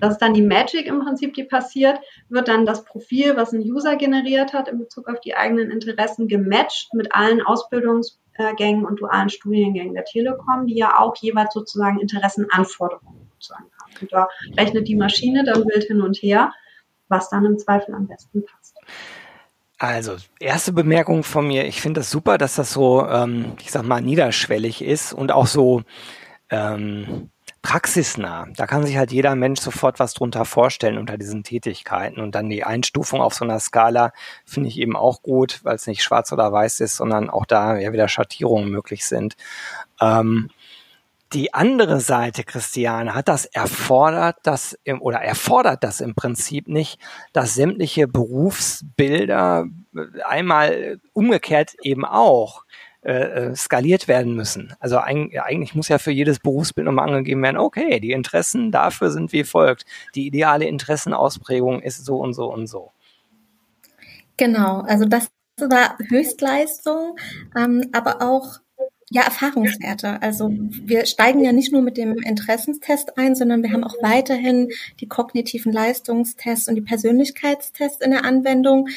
das 0.03 0.15
ist 0.15 0.19
dann 0.19 0.35
die 0.35 0.43
Magic 0.43 0.87
im 0.87 0.99
Prinzip, 0.99 1.33
die 1.35 1.45
passiert, 1.45 2.01
wird 2.29 2.49
dann 2.49 2.67
das 2.67 2.85
Profil, 2.85 3.37
was 3.37 3.53
ein 3.53 3.61
User 3.61 3.95
generiert 3.95 4.53
hat 4.53 4.67
in 4.67 4.81
Bezug 4.81 5.09
auf 5.09 5.21
die 5.21 5.37
eigenen 5.37 5.71
Interessen, 5.71 6.27
gematcht 6.27 6.93
mit 6.93 7.15
allen 7.15 7.41
Ausbildungsgängen 7.41 8.85
und 8.85 9.01
dualen 9.01 9.29
Studiengängen 9.29 9.95
der 9.95 10.05
Telekom, 10.05 10.67
die 10.67 10.75
ja 10.75 10.99
auch 10.99 11.15
jeweils 11.19 11.55
sozusagen 11.55 12.01
Interessenanforderungen 12.01 13.31
sozusagen 13.35 13.71
haben. 13.81 13.93
Und 14.01 14.13
da 14.13 14.29
rechnet 14.59 14.89
die 14.89 14.97
Maschine 14.97 15.45
dann 15.45 15.65
wild 15.67 15.85
hin 15.85 16.01
und 16.01 16.17
her, 16.17 16.53
was 17.07 17.31
dann 17.31 17.47
im 17.47 17.57
Zweifel 17.61 17.95
am 17.95 18.09
besten 18.09 18.45
passt. 18.45 18.77
Also, 19.79 20.17
erste 20.41 20.73
Bemerkung 20.73 21.23
von 21.23 21.47
mir, 21.47 21.65
ich 21.65 21.81
finde 21.81 22.01
das 22.01 22.11
super, 22.11 22.39
dass 22.39 22.57
das 22.57 22.73
so, 22.73 23.07
ähm, 23.07 23.53
ich 23.61 23.71
sag 23.71 23.85
mal, 23.85 24.01
niederschwellig 24.01 24.83
ist 24.83 25.13
und 25.13 25.31
auch 25.31 25.47
so, 25.47 25.83
ähm, 26.51 27.31
praxisnah. 27.63 28.49
Da 28.57 28.67
kann 28.67 28.85
sich 28.85 28.97
halt 28.97 29.13
jeder 29.13 29.37
Mensch 29.37 29.61
sofort 29.61 30.01
was 30.01 30.15
drunter 30.15 30.45
vorstellen 30.45 30.99
unter 30.99 31.17
diesen 31.17 31.45
Tätigkeiten. 31.45 32.21
Und 32.21 32.35
dann 32.35 32.51
die 32.51 32.65
Einstufung 32.65 33.21
auf 33.21 33.35
so 33.35 33.45
einer 33.45 33.61
Skala 33.61 34.13
finde 34.45 34.69
ich 34.69 34.79
eben 34.79 34.97
auch 34.97 35.23
gut, 35.23 35.61
weil 35.63 35.77
es 35.77 35.87
nicht 35.87 36.03
schwarz 36.03 36.33
oder 36.33 36.53
weiß 36.53 36.81
ist, 36.81 36.97
sondern 36.97 37.31
auch 37.31 37.47
da 37.47 37.79
ja 37.79 37.93
wieder 37.93 38.09
Schattierungen 38.09 38.69
möglich 38.69 39.07
sind. 39.07 39.37
Ähm, 40.01 40.51
die 41.33 41.55
andere 41.55 42.01
Seite, 42.01 42.45
Christiane, 42.45 43.15
hat 43.15 43.29
das 43.29 43.47
erfordert, 43.47 44.37
dass 44.43 44.79
im, 44.85 45.01
oder 45.01 45.21
erfordert 45.23 45.83
das 45.83 46.01
im 46.01 46.15
Prinzip 46.15 46.69
nicht, 46.69 46.99
dass 47.33 47.55
sämtliche 47.55 48.07
Berufsbilder 48.07 49.67
einmal 50.27 51.01
umgekehrt 51.15 51.75
eben 51.83 52.05
auch 52.05 52.62
äh, 53.05 53.51
äh, 53.51 53.57
skaliert 53.57 54.07
werden 54.07 54.37
müssen. 54.37 54.75
Also 54.79 54.99
ein, 54.99 55.31
eigentlich 55.37 55.75
muss 55.75 55.89
ja 55.89 55.99
für 55.99 56.13
jedes 56.13 56.39
Berufsbild 56.39 56.85
nochmal 56.85 57.09
angegeben 57.09 57.43
werden, 57.43 57.57
okay, 57.57 57.99
die 57.99 58.13
Interessen 58.13 58.71
dafür 58.71 59.11
sind 59.11 59.33
wie 59.33 59.43
folgt. 59.43 59.85
Die 60.15 60.25
ideale 60.25 60.67
Interessenausprägung 60.67 61.83
ist 61.83 62.05
so 62.05 62.19
und 62.19 62.33
so 62.33 62.53
und 62.53 62.69
so. 62.69 62.93
Genau, 64.37 64.83
also 64.83 65.05
das 65.05 65.29
war 65.59 65.99
Höchstleistung, 66.09 67.17
ähm, 67.57 67.89
aber 67.93 68.23
auch 68.23 68.61
ja, 69.13 69.23
Erfahrungswerte. 69.25 70.23
Also 70.23 70.51
wir 70.51 71.05
steigen 71.05 71.45
ja 71.45 71.53
nicht 71.53 71.71
nur 71.71 71.83
mit 71.83 71.99
dem 71.99 72.15
Interessenstest 72.15 73.19
ein, 73.19 73.35
sondern 73.35 73.63
wir 73.63 73.71
haben 73.71 73.85
auch 73.85 73.97
weiterhin 74.01 74.71
die 75.01 75.07
kognitiven 75.07 75.71
Leistungstests 75.71 76.67
und 76.67 76.77
die 76.77 76.81
Persönlichkeitstests 76.81 78.01
in 78.01 78.13
der 78.13 78.25
Anwendung, 78.25 78.89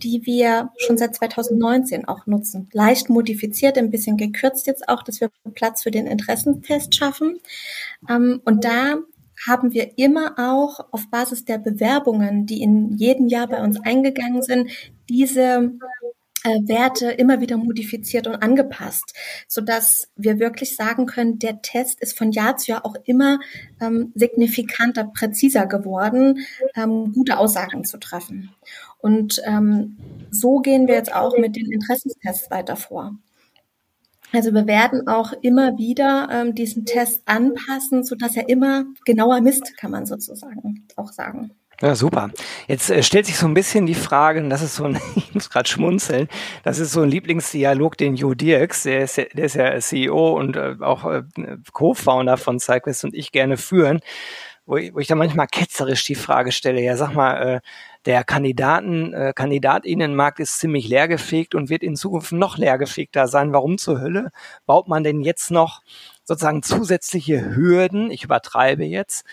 die 0.00 0.24
wir 0.26 0.70
schon 0.78 0.96
seit 0.96 1.16
2019 1.16 2.06
auch 2.06 2.26
nutzen. 2.26 2.68
Leicht 2.72 3.08
modifiziert, 3.08 3.76
ein 3.76 3.90
bisschen 3.90 4.16
gekürzt 4.16 4.68
jetzt 4.68 4.88
auch, 4.88 5.02
dass 5.02 5.20
wir 5.20 5.28
Platz 5.54 5.82
für 5.82 5.90
den 5.90 6.06
Interessenstest 6.06 6.94
schaffen. 6.94 7.40
Ähm, 8.08 8.40
und 8.44 8.64
da 8.64 8.98
haben 9.48 9.72
wir 9.72 9.98
immer 9.98 10.34
auch 10.38 10.86
auf 10.92 11.10
Basis 11.10 11.44
der 11.44 11.58
Bewerbungen, 11.58 12.46
die 12.46 12.62
in 12.62 12.92
jedem 12.96 13.26
Jahr 13.26 13.48
bei 13.48 13.60
uns 13.60 13.80
eingegangen 13.80 14.42
sind, 14.42 14.70
diese 15.08 15.72
äh, 16.44 16.60
Werte 16.68 17.10
immer 17.10 17.40
wieder 17.40 17.56
modifiziert 17.56 18.26
und 18.26 18.36
angepasst, 18.36 19.14
so 19.48 19.60
dass 19.60 20.08
wir 20.14 20.38
wirklich 20.38 20.76
sagen 20.76 21.06
können, 21.06 21.38
der 21.38 21.62
Test 21.62 22.00
ist 22.00 22.16
von 22.16 22.32
Jahr 22.32 22.56
zu 22.56 22.70
Jahr 22.70 22.86
auch 22.86 22.96
immer 23.04 23.40
ähm, 23.80 24.12
signifikanter, 24.14 25.04
präziser 25.04 25.66
geworden, 25.66 26.46
ähm, 26.76 27.12
gute 27.12 27.38
Aussagen 27.38 27.84
zu 27.84 27.98
treffen. 27.98 28.50
Und 28.98 29.42
ähm, 29.44 29.96
so 30.30 30.60
gehen 30.60 30.86
wir 30.86 30.94
jetzt 30.94 31.14
auch 31.14 31.36
mit 31.38 31.56
den 31.56 31.72
Interessenstests 31.72 32.50
weiter 32.50 32.76
vor. 32.76 33.16
Also 34.32 34.52
wir 34.52 34.66
werden 34.66 35.06
auch 35.06 35.32
immer 35.42 35.78
wieder 35.78 36.28
ähm, 36.30 36.54
diesen 36.54 36.86
Test 36.86 37.22
anpassen, 37.24 38.02
so 38.02 38.16
dass 38.16 38.36
er 38.36 38.48
immer 38.48 38.84
genauer 39.04 39.40
misst, 39.40 39.76
kann 39.76 39.92
man 39.92 40.06
sozusagen 40.06 40.86
auch 40.96 41.12
sagen. 41.12 41.52
Ja, 41.80 41.94
super. 41.94 42.30
Jetzt 42.68 42.90
äh, 42.90 43.02
stellt 43.02 43.26
sich 43.26 43.36
so 43.36 43.46
ein 43.46 43.54
bisschen 43.54 43.86
die 43.86 43.94
Frage, 43.94 44.40
und 44.40 44.50
das 44.50 44.62
ist 44.62 44.76
so 44.76 44.84
ein, 44.84 45.00
ich 45.16 45.34
muss 45.34 45.50
gerade 45.50 45.68
schmunzeln, 45.68 46.28
das 46.62 46.78
ist 46.78 46.92
so 46.92 47.02
ein 47.02 47.10
Lieblingsdialog, 47.10 47.96
den 47.98 48.14
Jo 48.14 48.34
Dirks, 48.34 48.84
der 48.84 49.02
ist, 49.02 49.16
ja, 49.16 49.24
der 49.32 49.44
ist 49.44 49.54
ja 49.54 49.78
CEO 49.80 50.38
und 50.38 50.56
äh, 50.56 50.76
auch 50.80 51.04
äh, 51.04 51.22
Co-Founder 51.72 52.36
von 52.36 52.60
Cyclist 52.60 53.04
und 53.04 53.14
ich 53.14 53.32
gerne 53.32 53.56
führen, 53.56 54.00
wo 54.66 54.76
ich, 54.76 54.94
wo 54.94 54.98
ich 54.98 55.08
da 55.08 55.14
manchmal 55.14 55.48
ketzerisch 55.48 56.04
die 56.04 56.14
Frage 56.14 56.52
stelle, 56.52 56.80
ja 56.80 56.96
sag 56.96 57.14
mal, 57.14 57.56
äh, 57.56 57.60
der 58.06 58.22
Kandidaten, 58.22 59.12
äh, 59.12 59.32
Kandidatinnenmarkt 59.34 60.38
ist 60.40 60.60
ziemlich 60.60 60.88
leergefegt 60.88 61.54
und 61.54 61.70
wird 61.70 61.82
in 61.82 61.96
Zukunft 61.96 62.32
noch 62.32 62.58
leergefegter 62.58 63.28
sein. 63.28 63.52
Warum 63.52 63.78
zur 63.78 64.00
Hölle 64.00 64.30
baut 64.66 64.88
man 64.88 65.04
denn 65.04 65.22
jetzt 65.22 65.50
noch 65.50 65.80
sozusagen 66.22 66.62
zusätzliche 66.62 67.56
Hürden, 67.56 68.10
ich 68.10 68.24
übertreibe 68.24 68.84
jetzt, 68.84 69.24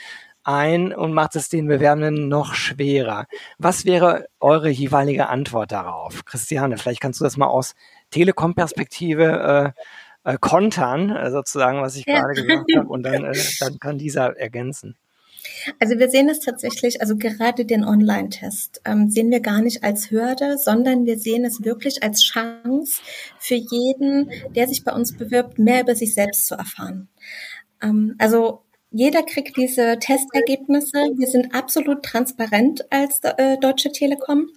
ein 0.43 0.93
und 0.93 1.13
macht 1.13 1.35
es 1.35 1.49
den 1.49 1.67
Bewerbenden 1.67 2.27
noch 2.27 2.53
schwerer. 2.53 3.25
Was 3.57 3.85
wäre 3.85 4.27
eure 4.39 4.69
jeweilige 4.69 5.29
Antwort 5.29 5.71
darauf? 5.71 6.25
Christiane, 6.25 6.77
vielleicht 6.77 7.01
kannst 7.01 7.19
du 7.19 7.23
das 7.23 7.37
mal 7.37 7.47
aus 7.47 7.75
Telekom-Perspektive 8.11 9.73
äh, 10.23 10.31
äh, 10.33 10.37
kontern, 10.39 11.09
äh, 11.09 11.31
sozusagen, 11.31 11.81
was 11.81 11.95
ich 11.95 12.05
ja. 12.05 12.21
gerade 12.21 12.41
gesagt 12.41 12.71
habe, 12.75 12.87
und 12.87 13.03
dann, 13.03 13.25
äh, 13.25 13.37
dann 13.59 13.79
kann 13.79 13.97
dieser 13.97 14.37
ergänzen. 14.37 14.95
Also 15.79 15.97
wir 15.97 16.09
sehen 16.09 16.29
es 16.29 16.39
tatsächlich, 16.39 17.01
also 17.01 17.17
gerade 17.17 17.65
den 17.65 17.83
Online-Test 17.83 18.81
ähm, 18.85 19.09
sehen 19.09 19.31
wir 19.31 19.39
gar 19.39 19.61
nicht 19.61 19.83
als 19.83 20.11
Hürde, 20.11 20.57
sondern 20.57 21.05
wir 21.05 21.17
sehen 21.17 21.45
es 21.45 21.63
wirklich 21.63 22.03
als 22.03 22.21
Chance 22.21 23.01
für 23.39 23.55
jeden, 23.55 24.29
der 24.55 24.67
sich 24.67 24.83
bei 24.83 24.93
uns 24.93 25.17
bewirbt, 25.17 25.57
mehr 25.57 25.81
über 25.81 25.95
sich 25.95 26.13
selbst 26.13 26.45
zu 26.47 26.55
erfahren. 26.55 27.09
Ähm, 27.81 28.15
also 28.19 28.61
jeder 28.91 29.23
kriegt 29.23 29.55
diese 29.57 29.97
Testergebnisse. 29.99 31.11
Wir 31.15 31.27
sind 31.27 31.55
absolut 31.55 32.03
transparent 32.03 32.85
als 32.91 33.19
äh, 33.23 33.57
Deutsche 33.57 33.91
Telekom. 33.91 34.49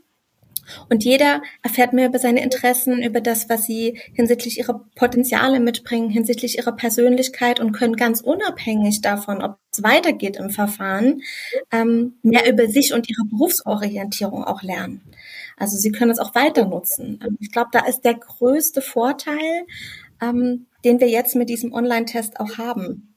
Und 0.88 1.04
jeder 1.04 1.42
erfährt 1.62 1.92
mehr 1.92 2.08
über 2.08 2.18
seine 2.18 2.42
Interessen, 2.42 3.02
über 3.02 3.20
das, 3.20 3.48
was 3.48 3.64
sie 3.64 3.98
hinsichtlich 4.14 4.58
ihrer 4.58 4.84
Potenziale 4.94 5.60
mitbringen, 5.60 6.08
hinsichtlich 6.08 6.56
ihrer 6.56 6.72
Persönlichkeit 6.72 7.60
und 7.60 7.72
können 7.72 7.96
ganz 7.96 8.22
unabhängig 8.22 9.02
davon, 9.02 9.42
ob 9.42 9.58
es 9.72 9.82
weitergeht 9.82 10.36
im 10.36 10.50
Verfahren, 10.50 11.22
ähm, 11.70 12.14
mehr 12.22 12.50
über 12.50 12.66
sich 12.66 12.94
und 12.94 13.08
ihre 13.10 13.24
Berufsorientierung 13.26 14.42
auch 14.44 14.62
lernen. 14.62 15.02
Also 15.56 15.76
sie 15.76 15.92
können 15.92 16.10
es 16.10 16.18
auch 16.18 16.34
weiter 16.34 16.64
nutzen. 16.64 17.20
Ähm, 17.22 17.36
ich 17.40 17.52
glaube, 17.52 17.70
da 17.72 17.86
ist 17.86 18.00
der 18.00 18.14
größte 18.14 18.80
Vorteil, 18.80 19.66
ähm, 20.20 20.66
den 20.84 20.98
wir 20.98 21.08
jetzt 21.08 21.36
mit 21.36 21.48
diesem 21.48 21.72
Online-Test 21.72 22.40
auch 22.40 22.58
haben. 22.58 23.13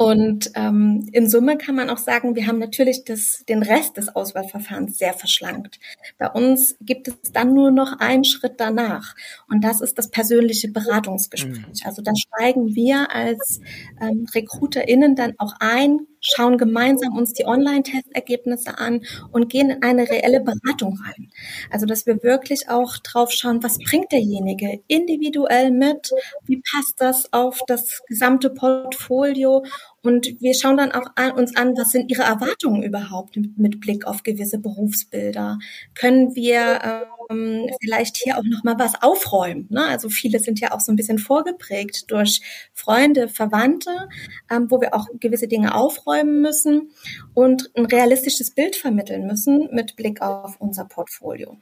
Und 0.00 0.52
ähm, 0.54 1.10
in 1.12 1.28
Summe 1.28 1.58
kann 1.58 1.74
man 1.74 1.90
auch 1.90 1.98
sagen, 1.98 2.34
wir 2.34 2.46
haben 2.46 2.58
natürlich 2.58 3.04
das, 3.04 3.44
den 3.50 3.62
Rest 3.62 3.98
des 3.98 4.08
Auswahlverfahrens 4.08 4.96
sehr 4.96 5.12
verschlankt. 5.12 5.78
Bei 6.16 6.30
uns 6.30 6.74
gibt 6.80 7.08
es 7.08 7.32
dann 7.32 7.52
nur 7.52 7.70
noch 7.70 7.98
einen 7.98 8.24
Schritt 8.24 8.54
danach. 8.56 9.14
Und 9.46 9.62
das 9.62 9.82
ist 9.82 9.98
das 9.98 10.08
persönliche 10.08 10.68
Beratungsgespräch. 10.68 11.58
Mhm. 11.58 11.84
Also 11.84 12.00
da 12.00 12.12
steigen 12.16 12.74
wir 12.74 13.14
als 13.14 13.60
ähm, 14.00 14.24
RecruiterInnen 14.34 15.16
dann 15.16 15.34
auch 15.36 15.52
ein, 15.60 16.06
schauen 16.20 16.58
gemeinsam 16.58 17.16
uns 17.16 17.32
die 17.32 17.44
Online-Testergebnisse 17.46 18.78
an 18.78 19.02
und 19.32 19.48
gehen 19.48 19.70
in 19.70 19.82
eine 19.82 20.08
reelle 20.08 20.40
Beratung 20.40 20.98
rein. 21.04 21.30
Also, 21.70 21.86
dass 21.86 22.06
wir 22.06 22.22
wirklich 22.22 22.68
auch 22.68 22.98
drauf 22.98 23.30
schauen, 23.32 23.62
was 23.62 23.78
bringt 23.78 24.12
derjenige 24.12 24.82
individuell 24.88 25.70
mit? 25.70 26.10
Wie 26.44 26.62
passt 26.72 27.00
das 27.00 27.32
auf 27.32 27.60
das 27.66 28.02
gesamte 28.06 28.50
Portfolio? 28.50 29.64
Und 30.02 30.40
wir 30.40 30.54
schauen 30.54 30.78
dann 30.78 30.92
auch 30.92 31.06
an, 31.16 31.32
uns 31.32 31.54
an, 31.56 31.76
was 31.76 31.90
sind 31.90 32.10
Ihre 32.10 32.22
Erwartungen 32.22 32.82
überhaupt 32.82 33.36
mit, 33.36 33.58
mit 33.58 33.80
Blick 33.80 34.06
auf 34.06 34.22
gewisse 34.22 34.58
Berufsbilder? 34.58 35.58
Können 35.94 36.34
wir 36.34 37.04
ähm, 37.30 37.68
vielleicht 37.82 38.16
hier 38.16 38.38
auch 38.38 38.44
noch 38.44 38.64
mal 38.64 38.78
was 38.78 39.02
aufräumen? 39.02 39.66
Ne? 39.68 39.84
Also 39.84 40.08
viele 40.08 40.38
sind 40.38 40.58
ja 40.58 40.72
auch 40.72 40.80
so 40.80 40.90
ein 40.90 40.96
bisschen 40.96 41.18
vorgeprägt 41.18 42.10
durch 42.10 42.40
Freunde, 42.72 43.28
Verwandte, 43.28 44.08
ähm, 44.50 44.70
wo 44.70 44.80
wir 44.80 44.94
auch 44.94 45.06
gewisse 45.20 45.48
Dinge 45.48 45.74
aufräumen 45.74 46.40
müssen 46.40 46.90
und 47.34 47.70
ein 47.74 47.84
realistisches 47.84 48.54
Bild 48.54 48.76
vermitteln 48.76 49.26
müssen 49.26 49.68
mit 49.72 49.96
Blick 49.96 50.22
auf 50.22 50.56
unser 50.60 50.86
Portfolio. 50.86 51.58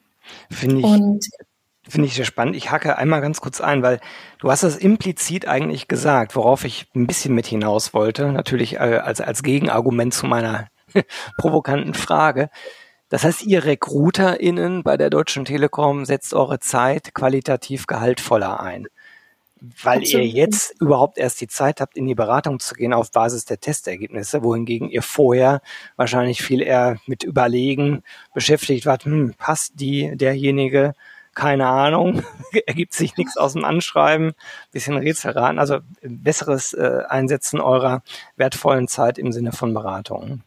Finde 0.51 0.79
ich. 0.79 0.85
Und 0.85 1.27
Finde 1.88 2.07
ich 2.07 2.14
sehr 2.14 2.27
spannend. 2.27 2.55
Ich 2.55 2.70
hacke 2.70 2.98
einmal 2.98 3.22
ganz 3.22 3.40
kurz 3.40 3.62
ein, 3.62 3.83
weil 3.83 3.98
du 4.40 4.51
hast 4.51 4.62
es 4.62 4.77
implizit 4.77 5.48
eigentlich 5.48 5.88
gesagt, 5.88 6.37
worauf 6.37 6.64
ich 6.64 6.87
ein 6.94 7.07
bisschen 7.07 7.35
mit 7.35 7.46
hinaus 7.46 7.94
wollte. 7.94 8.31
Natürlich 8.31 8.74
äh, 8.74 9.01
als, 9.03 9.22
als 9.22 9.42
Gegenargument 9.42 10.12
zu 10.12 10.27
meiner 10.27 10.68
provokanten 11.38 11.94
Frage. 11.94 12.51
Das 13.09 13.24
heißt, 13.24 13.46
ihr 13.46 13.64
RecruiterInnen 13.64 14.83
bei 14.83 14.98
der 14.98 15.09
Deutschen 15.09 15.46
Telekom 15.46 16.05
setzt 16.05 16.35
eure 16.35 16.61
Zeit 16.61 17.14
qualitativ 17.14 17.87
gehaltvoller 17.87 18.61
ein. 18.61 18.87
Weil 19.83 20.01
Absolut. 20.01 20.27
ihr 20.27 20.29
jetzt 20.29 20.81
überhaupt 20.81 21.18
erst 21.18 21.40
die 21.40 21.48
Zeit 21.48 21.81
habt, 21.81 21.96
in 21.96 22.07
die 22.07 22.14
Beratung 22.14 22.61
zu 22.61 22.74
gehen 22.74 22.92
auf 22.92 23.11
Basis 23.11 23.44
der 23.46 23.59
Testergebnisse, 23.59 24.44
wohingegen 24.44 24.90
ihr 24.90 25.03
vorher 25.03 25.62
wahrscheinlich 25.96 26.42
viel 26.42 26.62
eher 26.62 26.98
mit 27.07 27.24
Überlegen 27.24 28.03
beschäftigt 28.35 28.87
wart, 28.87 29.05
hm, 29.07 29.35
passt 29.37 29.81
die, 29.81 30.16
derjenige, 30.16 30.94
keine 31.38 31.68
Ahnung, 31.68 32.24
ergibt 32.66 32.94
sich 32.94 33.16
nichts 33.16 33.37
aus 33.37 33.53
dem 33.53 33.64
Anschreiben, 33.64 34.33
bisschen 34.72 34.96
Rätselraten, 34.96 35.61
also 35.61 35.79
besseres 36.03 36.72
äh, 36.72 37.03
Einsetzen 37.09 37.61
eurer 37.61 38.03
wertvollen 38.35 38.88
Zeit 38.88 39.18
im 39.18 39.31
Sinne 39.31 39.53
von 39.53 39.72
Beratung. 39.72 40.42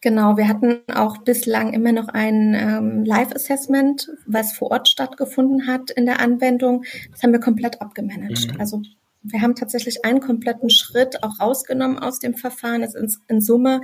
Genau, 0.00 0.36
wir 0.36 0.48
hatten 0.48 0.80
auch 0.92 1.18
bislang 1.18 1.72
immer 1.72 1.92
noch 1.92 2.08
ein 2.08 2.54
ähm, 2.54 3.04
Live-Assessment, 3.04 4.10
was 4.26 4.52
vor 4.52 4.72
Ort 4.72 4.88
stattgefunden 4.88 5.68
hat 5.68 5.92
in 5.92 6.04
der 6.04 6.18
Anwendung. 6.18 6.84
Das 7.12 7.22
haben 7.22 7.32
wir 7.32 7.40
komplett 7.40 7.80
abgemanagt. 7.80 8.54
Mhm. 8.54 8.60
Also 8.60 8.82
wir 9.22 9.40
haben 9.40 9.54
tatsächlich 9.54 10.04
einen 10.04 10.20
kompletten 10.20 10.70
Schritt 10.70 11.22
auch 11.22 11.38
rausgenommen 11.38 12.00
aus 12.00 12.18
dem 12.18 12.34
Verfahren, 12.34 12.82
es 12.82 12.96
ist 12.96 13.20
in 13.28 13.40
Summe 13.40 13.82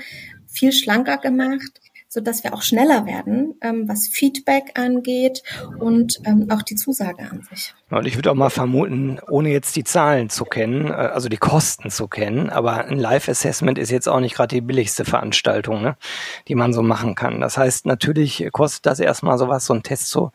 viel 0.49 0.73
schlanker 0.73 1.19
gemacht 1.19 1.81
so 2.15 2.21
dass 2.21 2.45
wir 2.45 2.55
auch 2.55 2.63
schneller 2.63 3.07
werden, 3.07 3.57
ähm, 3.61 3.89
was 3.89 4.07
Feedback 4.07 4.79
angeht 4.79 5.43
und 5.81 6.21
ähm, 6.25 6.47
auch 6.49 6.63
die 6.63 6.77
Zusage 6.77 7.29
an 7.29 7.43
sich. 7.51 7.75
Und 7.91 8.07
ich 8.07 8.15
würde 8.15 8.31
auch 8.31 8.37
mal 8.37 8.51
vermuten, 8.51 9.19
ohne 9.29 9.51
jetzt 9.51 9.75
die 9.75 9.83
Zahlen 9.83 10.31
zu 10.31 10.45
kennen, 10.45 10.87
äh, 10.87 10.93
also 10.93 11.29
die 11.29 11.39
Kosten 11.39 11.91
zu 11.91 12.07
kennen, 12.07 12.51
aber 12.51 12.85
ein 12.85 13.01
Live-Assessment 13.01 13.79
ist 13.79 13.91
jetzt 13.91 14.09
auch 14.09 14.21
nicht 14.21 14.37
gerade 14.37 14.55
die 14.55 14.61
billigste 14.61 15.05
Veranstaltung, 15.05 15.83
ne, 15.83 15.97
die 16.47 16.55
man 16.55 16.73
so 16.73 16.83
machen 16.83 17.17
kann. 17.17 17.41
Das 17.41 17.59
heißt, 17.59 17.85
natürlich 17.85 18.49
kostet 18.53 18.87
das 18.87 19.01
erstmal 19.01 19.37
sowas, 19.37 19.67
so 19.67 19.73
einen 19.73 19.83
Test 19.83 20.09
zu 20.09 20.31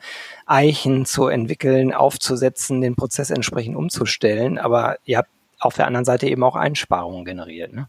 eichen, 0.45 1.05
zu 1.05 1.27
entwickeln, 1.27 1.93
aufzusetzen, 1.93 2.81
den 2.81 2.97
Prozess 2.97 3.29
entsprechend 3.29 3.77
umzustellen, 3.77 4.57
aber 4.57 4.97
ihr 5.05 5.19
habt 5.19 5.29
auf 5.59 5.75
der 5.75 5.87
anderen 5.87 6.05
Seite 6.05 6.27
eben 6.27 6.43
auch 6.43 6.57
Einsparungen 6.57 7.23
generiert. 7.23 7.73
Ne? 7.73 7.87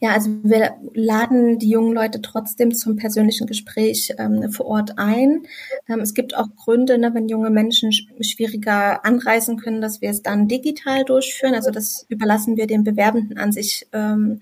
Ja, 0.00 0.10
also 0.10 0.30
wir 0.42 0.76
laden 0.94 1.58
die 1.58 1.70
jungen 1.70 1.92
Leute 1.92 2.22
trotzdem 2.22 2.74
zum 2.74 2.96
persönlichen 2.96 3.46
Gespräch 3.46 4.14
ähm, 4.18 4.50
vor 4.50 4.66
Ort 4.66 4.98
ein. 4.98 5.42
Ähm, 5.88 6.00
es 6.00 6.14
gibt 6.14 6.36
auch 6.36 6.48
Gründe, 6.56 6.98
ne, 6.98 7.12
wenn 7.14 7.28
junge 7.28 7.50
Menschen 7.50 7.92
sch 7.92 8.06
schwieriger 8.20 9.04
anreisen 9.04 9.58
können, 9.58 9.80
dass 9.80 10.00
wir 10.00 10.10
es 10.10 10.22
dann 10.22 10.48
digital 10.48 11.04
durchführen. 11.04 11.54
Also 11.54 11.70
das 11.70 12.06
überlassen 12.08 12.56
wir 12.56 12.66
den 12.66 12.84
Bewerbenden 12.84 13.38
an 13.38 13.52
sich 13.52 13.86
ähm, 13.92 14.40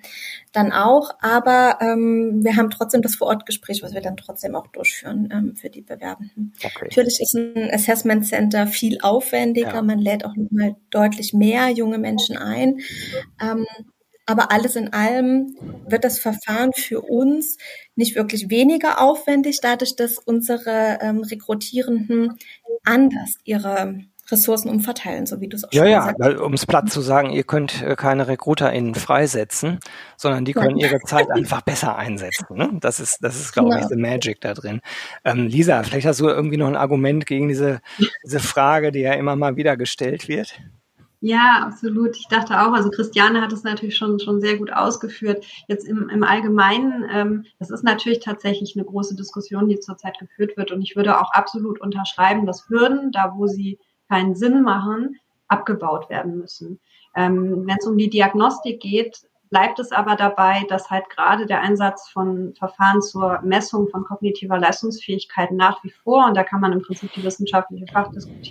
dann 0.52 0.72
auch. 0.72 1.10
Aber 1.20 1.78
ähm, 1.80 2.44
wir 2.44 2.56
haben 2.56 2.70
trotzdem 2.70 3.02
das 3.02 3.16
Vorortgespräch, 3.16 3.82
was 3.82 3.94
wir 3.94 4.00
dann 4.00 4.16
trotzdem 4.16 4.54
auch 4.54 4.66
durchführen 4.68 5.28
ähm, 5.32 5.56
für 5.56 5.70
die 5.70 5.82
Bewerbenden. 5.82 6.52
Okay. 6.62 6.84
Natürlich 6.84 7.20
ist 7.20 7.34
ein 7.34 7.70
Assessment 7.72 8.26
Center 8.26 8.66
viel 8.66 8.98
aufwendiger. 9.00 9.74
Ja. 9.74 9.82
Man 9.82 9.98
lädt 9.98 10.24
auch 10.24 10.36
nochmal 10.36 10.76
deutlich 10.90 11.32
mehr 11.32 11.68
junge 11.70 11.98
Menschen 11.98 12.36
ein. 12.36 12.80
Aber 14.28 14.52
alles 14.52 14.76
in 14.76 14.92
allem 14.92 15.56
wird 15.88 16.04
das 16.04 16.18
Verfahren 16.18 16.72
für 16.74 17.00
uns 17.00 17.56
nicht 17.96 18.14
wirklich 18.14 18.50
weniger 18.50 19.00
aufwendig, 19.00 19.60
dadurch, 19.62 19.96
dass 19.96 20.18
unsere 20.18 20.98
ähm, 21.00 21.22
Rekrutierenden 21.22 22.36
anders 22.84 23.38
ihre 23.44 24.00
Ressourcen 24.30 24.68
umverteilen, 24.68 25.24
so 25.24 25.40
wie 25.40 25.48
du 25.48 25.56
es 25.56 25.64
auch 25.64 25.72
ja, 25.72 25.82
schon 25.82 25.90
ja, 25.90 25.98
gesagt 26.00 26.18
hast. 26.20 26.32
Ja, 26.32 26.40
um 26.40 26.52
es 26.52 26.66
platt 26.66 26.90
zu 26.90 27.00
sagen, 27.00 27.30
ihr 27.30 27.44
könnt 27.44 27.82
äh, 27.82 27.96
keine 27.96 28.28
RekruterInnen 28.28 28.94
freisetzen, 28.94 29.80
sondern 30.18 30.44
die 30.44 30.52
können 30.52 30.76
ihre 30.76 30.98
Zeit 31.06 31.30
einfach 31.30 31.62
besser 31.62 31.96
einsetzen. 31.96 32.54
Ne? 32.54 32.68
Das 32.82 33.00
ist, 33.00 33.24
das 33.24 33.40
ist, 33.40 33.52
glaube 33.52 33.70
genau. 33.70 33.80
ich, 33.80 33.88
the 33.88 33.96
magic 33.96 34.42
da 34.42 34.52
drin. 34.52 34.82
Ähm, 35.24 35.46
Lisa, 35.46 35.82
vielleicht 35.84 36.06
hast 36.06 36.20
du 36.20 36.28
irgendwie 36.28 36.58
noch 36.58 36.68
ein 36.68 36.76
Argument 36.76 37.24
gegen 37.24 37.48
diese, 37.48 37.80
diese 38.22 38.40
Frage, 38.40 38.92
die 38.92 39.00
ja 39.00 39.14
immer 39.14 39.36
mal 39.36 39.56
wieder 39.56 39.78
gestellt 39.78 40.28
wird. 40.28 40.60
Ja, 41.20 41.64
absolut. 41.66 42.16
Ich 42.16 42.28
dachte 42.28 42.60
auch, 42.60 42.72
also 42.72 42.90
Christiane 42.90 43.40
hat 43.40 43.52
es 43.52 43.64
natürlich 43.64 43.96
schon, 43.96 44.20
schon 44.20 44.40
sehr 44.40 44.56
gut 44.56 44.72
ausgeführt. 44.72 45.44
Jetzt 45.66 45.86
im, 45.86 46.08
im 46.08 46.22
Allgemeinen, 46.22 47.04
ähm, 47.10 47.44
das 47.58 47.70
ist 47.70 47.82
natürlich 47.82 48.20
tatsächlich 48.20 48.76
eine 48.76 48.84
große 48.84 49.16
Diskussion, 49.16 49.68
die 49.68 49.80
zurzeit 49.80 50.18
geführt 50.20 50.56
wird. 50.56 50.70
Und 50.70 50.80
ich 50.80 50.94
würde 50.94 51.20
auch 51.20 51.32
absolut 51.32 51.80
unterschreiben, 51.80 52.46
dass 52.46 52.68
Hürden, 52.68 53.10
da 53.10 53.34
wo 53.36 53.48
sie 53.48 53.78
keinen 54.08 54.36
Sinn 54.36 54.62
machen, 54.62 55.16
abgebaut 55.48 56.08
werden 56.08 56.38
müssen. 56.38 56.78
Ähm, 57.16 57.66
Wenn 57.66 57.78
es 57.78 57.86
um 57.86 57.98
die 57.98 58.10
Diagnostik 58.10 58.80
geht, 58.80 59.22
bleibt 59.50 59.78
es 59.78 59.92
aber 59.92 60.16
dabei, 60.16 60.64
dass 60.68 60.90
halt 60.90 61.08
gerade 61.10 61.46
der 61.46 61.60
Einsatz 61.60 62.08
von 62.08 62.54
Verfahren 62.54 63.02
zur 63.02 63.40
Messung 63.42 63.88
von 63.88 64.04
kognitiver 64.04 64.58
Leistungsfähigkeit 64.58 65.52
nach 65.52 65.82
wie 65.84 65.90
vor, 65.90 66.26
und 66.26 66.36
da 66.36 66.44
kann 66.44 66.60
man 66.60 66.72
im 66.72 66.82
Prinzip 66.82 67.12
die 67.12 67.24
wissenschaftliche 67.24 67.90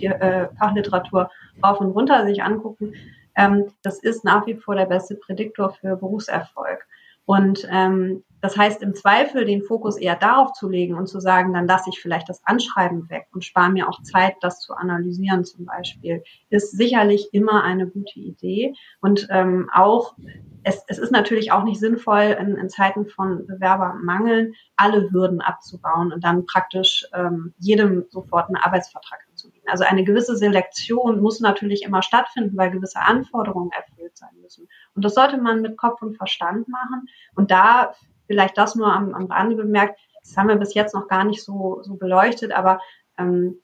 äh, 0.06 0.48
Fachliteratur 0.56 1.30
rauf 1.64 1.80
und 1.80 1.90
runter 1.90 2.24
sich 2.26 2.42
angucken, 2.42 2.94
ähm, 3.36 3.72
das 3.82 4.00
ist 4.00 4.24
nach 4.24 4.46
wie 4.46 4.54
vor 4.56 4.74
der 4.74 4.86
beste 4.86 5.14
Prädiktor 5.14 5.70
für 5.70 5.96
Berufserfolg. 5.96 6.86
Und 7.24 7.66
ähm, 7.70 8.24
das 8.40 8.56
heißt, 8.56 8.82
im 8.82 8.94
Zweifel 8.94 9.44
den 9.44 9.62
Fokus 9.62 9.96
eher 9.96 10.16
darauf 10.16 10.52
zu 10.52 10.68
legen 10.68 10.94
und 10.94 11.08
zu 11.08 11.20
sagen, 11.20 11.52
dann 11.54 11.66
lasse 11.66 11.90
ich 11.90 12.00
vielleicht 12.00 12.28
das 12.28 12.44
Anschreiben 12.44 13.10
weg 13.10 13.26
und 13.32 13.44
spare 13.44 13.70
mir 13.70 13.88
auch 13.88 14.00
Zeit, 14.02 14.36
das 14.40 14.60
zu 14.60 14.74
analysieren 14.74 15.44
zum 15.44 15.64
Beispiel, 15.66 16.22
ist 16.48 16.76
sicherlich 16.76 17.30
immer 17.32 17.64
eine 17.64 17.88
gute 17.88 18.20
Idee. 18.20 18.74
Und 19.00 19.26
ähm, 19.30 19.68
auch, 19.74 20.14
es, 20.62 20.84
es 20.86 20.98
ist 20.98 21.10
natürlich 21.10 21.50
auch 21.50 21.64
nicht 21.64 21.80
sinnvoll, 21.80 22.36
in, 22.38 22.56
in 22.56 22.68
Zeiten 22.68 23.06
von 23.06 23.46
Bewerbermangeln 23.46 24.54
alle 24.76 25.10
Hürden 25.10 25.40
abzubauen 25.40 26.12
und 26.12 26.22
dann 26.22 26.46
praktisch 26.46 27.06
ähm, 27.12 27.54
jedem 27.58 28.06
sofort 28.10 28.46
einen 28.46 28.56
Arbeitsvertrag 28.56 29.18
anzubieten. 29.30 29.68
Also 29.68 29.84
eine 29.84 30.04
gewisse 30.04 30.36
Selektion 30.36 31.20
muss 31.20 31.40
natürlich 31.40 31.82
immer 31.82 32.02
stattfinden, 32.02 32.56
weil 32.56 32.70
gewisse 32.70 33.00
Anforderungen 33.00 33.70
erfüllt 33.72 34.16
sein 34.16 34.40
müssen. 34.40 34.68
Und 34.94 35.04
das 35.04 35.14
sollte 35.14 35.38
man 35.38 35.60
mit 35.60 35.76
Kopf 35.76 36.02
und 36.02 36.16
Verstand 36.16 36.68
machen. 36.68 37.08
Und 37.34 37.50
da 37.50 37.94
vielleicht 38.28 38.56
das 38.56 38.76
nur 38.76 38.92
am, 38.92 39.12
am 39.14 39.26
Rande 39.26 39.56
bemerkt, 39.56 39.98
das 40.22 40.36
haben 40.36 40.48
wir 40.48 40.56
bis 40.56 40.74
jetzt 40.74 40.94
noch 40.94 41.08
gar 41.08 41.24
nicht 41.24 41.42
so, 41.42 41.80
so 41.82 41.96
beleuchtet, 41.96 42.52
aber 42.52 42.78
ähm, 43.18 43.58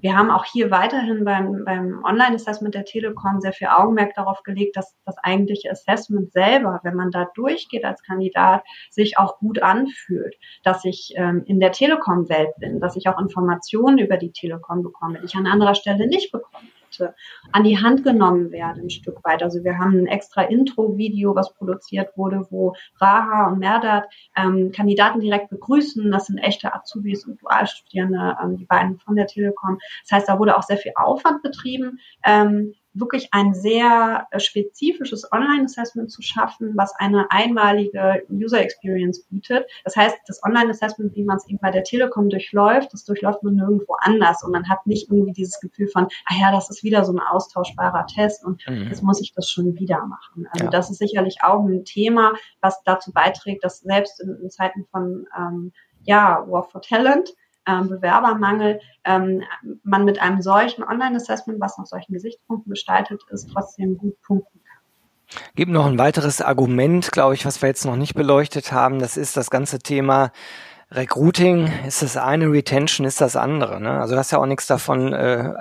wir 0.00 0.16
haben 0.16 0.30
auch 0.30 0.44
hier 0.44 0.70
weiterhin 0.70 1.24
beim, 1.24 1.64
beim 1.64 2.02
Online-Assessment 2.04 2.74
der 2.74 2.84
Telekom 2.84 3.40
sehr 3.40 3.52
viel 3.52 3.68
Augenmerk 3.68 4.14
darauf 4.14 4.42
gelegt, 4.42 4.76
dass 4.76 4.96
das 5.04 5.16
eigentliche 5.18 5.70
Assessment 5.70 6.32
selber, 6.32 6.80
wenn 6.84 6.94
man 6.94 7.10
da 7.10 7.28
durchgeht 7.34 7.84
als 7.84 8.02
Kandidat, 8.02 8.62
sich 8.90 9.18
auch 9.18 9.38
gut 9.38 9.62
anfühlt, 9.62 10.36
dass 10.62 10.84
ich 10.84 11.12
ähm, 11.16 11.42
in 11.46 11.60
der 11.60 11.72
Telekom-Welt 11.72 12.56
bin, 12.58 12.80
dass 12.80 12.96
ich 12.96 13.08
auch 13.08 13.20
Informationen 13.20 13.98
über 13.98 14.16
die 14.16 14.32
Telekom 14.32 14.82
bekomme, 14.82 15.18
die 15.20 15.26
ich 15.26 15.34
an 15.34 15.46
anderer 15.46 15.74
Stelle 15.74 16.06
nicht 16.06 16.32
bekomme. 16.32 16.68
Kontakte 17.00 17.14
an 17.52 17.64
die 17.64 17.78
Hand 17.78 18.04
genommen 18.04 18.52
werden, 18.52 18.84
ein 18.84 18.90
Stück 18.90 19.24
weit. 19.24 19.42
Also 19.42 19.64
wir 19.64 19.78
haben 19.78 19.98
ein 19.98 20.06
extra 20.06 20.42
Intro-Video, 20.42 21.34
was 21.34 21.54
produziert 21.54 22.16
wurde, 22.16 22.46
wo 22.50 22.74
Raha 23.00 23.48
und 23.48 23.58
Merdat 23.58 24.04
ähm, 24.36 24.72
Kandidaten 24.72 25.20
direkt 25.20 25.50
begrüßen. 25.50 26.10
Das 26.10 26.26
sind 26.26 26.38
echte 26.38 26.74
Azubis 26.74 27.26
und 27.26 27.40
Dualstudierende, 27.42 28.36
ähm, 28.42 28.56
die 28.56 28.66
beiden 28.66 28.98
von 28.98 29.16
der 29.16 29.26
Telekom. 29.26 29.78
Das 30.02 30.18
heißt, 30.18 30.28
da 30.28 30.38
wurde 30.38 30.56
auch 30.56 30.62
sehr 30.62 30.78
viel 30.78 30.92
Aufwand 30.96 31.42
betrieben. 31.42 31.98
Ähm, 32.24 32.74
wirklich 32.92 33.28
ein 33.32 33.54
sehr 33.54 34.26
äh, 34.30 34.40
spezifisches 34.40 35.30
Online-Assessment 35.30 36.10
zu 36.10 36.22
schaffen, 36.22 36.72
was 36.76 36.94
eine 36.96 37.30
einmalige 37.30 38.22
User 38.30 38.60
Experience 38.60 39.22
bietet. 39.24 39.66
Das 39.84 39.96
heißt, 39.96 40.16
das 40.26 40.42
Online-Assessment, 40.42 41.14
wie 41.14 41.24
man 41.24 41.36
es 41.36 41.48
eben 41.48 41.58
bei 41.58 41.70
der 41.70 41.84
Telekom 41.84 42.28
durchläuft, 42.28 42.92
das 42.92 43.04
durchläuft 43.04 43.42
man 43.42 43.54
nirgendwo 43.54 43.94
anders 44.00 44.42
und 44.42 44.52
man 44.52 44.68
hat 44.68 44.86
nicht 44.86 45.10
irgendwie 45.10 45.32
dieses 45.32 45.60
Gefühl 45.60 45.88
von, 45.88 46.08
ah 46.26 46.34
ja, 46.40 46.52
das 46.52 46.70
ist 46.70 46.82
wieder 46.82 47.04
so 47.04 47.12
ein 47.12 47.20
austauschbarer 47.20 48.06
Test 48.06 48.44
und 48.44 48.66
mhm. 48.68 48.88
jetzt 48.88 49.02
muss 49.02 49.20
ich 49.20 49.32
das 49.34 49.48
schon 49.50 49.78
wieder 49.78 50.04
machen. 50.06 50.48
Also 50.50 50.64
ja. 50.64 50.70
das 50.70 50.90
ist 50.90 50.98
sicherlich 50.98 51.38
auch 51.42 51.64
ein 51.64 51.84
Thema, 51.84 52.32
was 52.60 52.82
dazu 52.84 53.12
beiträgt, 53.12 53.64
dass 53.64 53.80
selbst 53.80 54.20
in, 54.20 54.36
in 54.42 54.50
Zeiten 54.50 54.84
von 54.90 55.26
ähm, 55.36 55.72
ja, 56.02 56.44
War 56.48 56.64
for 56.64 56.82
Talent 56.82 57.34
ähm, 57.70 57.88
Bewerbermangel, 57.88 58.80
ähm, 59.04 59.42
man 59.82 60.04
mit 60.04 60.20
einem 60.20 60.42
solchen 60.42 60.82
Online-Assessment, 60.82 61.60
was 61.60 61.78
nach 61.78 61.86
solchen 61.86 62.12
Gesichtspunkten 62.12 62.70
gestaltet 62.70 63.22
ist, 63.30 63.50
trotzdem 63.52 63.96
gut 63.96 64.20
punkten 64.22 64.60
kann. 64.64 65.40
Gibt 65.54 65.70
noch 65.70 65.86
ein 65.86 65.98
weiteres 65.98 66.40
Argument, 66.40 67.12
glaube 67.12 67.34
ich, 67.34 67.46
was 67.46 67.62
wir 67.62 67.68
jetzt 67.68 67.84
noch 67.84 67.96
nicht 67.96 68.14
beleuchtet 68.14 68.72
haben. 68.72 68.98
Das 68.98 69.16
ist 69.16 69.36
das 69.36 69.50
ganze 69.50 69.78
Thema 69.78 70.32
Recruiting 70.92 71.70
ist 71.86 72.02
das 72.02 72.16
eine, 72.16 72.50
Retention 72.50 73.06
ist 73.06 73.20
das 73.20 73.36
andere. 73.36 73.80
Ne? 73.80 74.00
Also 74.00 74.14
du 74.14 74.18
hast 74.18 74.32
ja 74.32 74.38
auch 74.38 74.46
nichts 74.46 74.66
davon, 74.66 75.12
äh, 75.12 75.52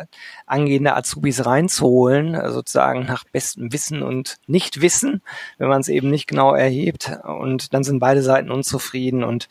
angehende 0.48 0.96
Azubis 0.96 1.46
reinzuholen, 1.46 2.34
äh, 2.34 2.52
sozusagen 2.52 3.06
nach 3.06 3.26
bestem 3.26 3.72
Wissen 3.72 4.02
und 4.02 4.38
Nichtwissen, 4.48 5.22
wenn 5.60 5.70
man 5.70 5.82
es 5.82 5.88
eben 5.88 6.10
nicht 6.10 6.26
genau 6.26 6.56
erhebt. 6.56 7.20
Und 7.24 7.76
dann 7.76 7.84
sind 7.84 8.00
beide 8.00 8.24
Seiten 8.24 8.50
unzufrieden 8.50 9.24
und 9.24 9.50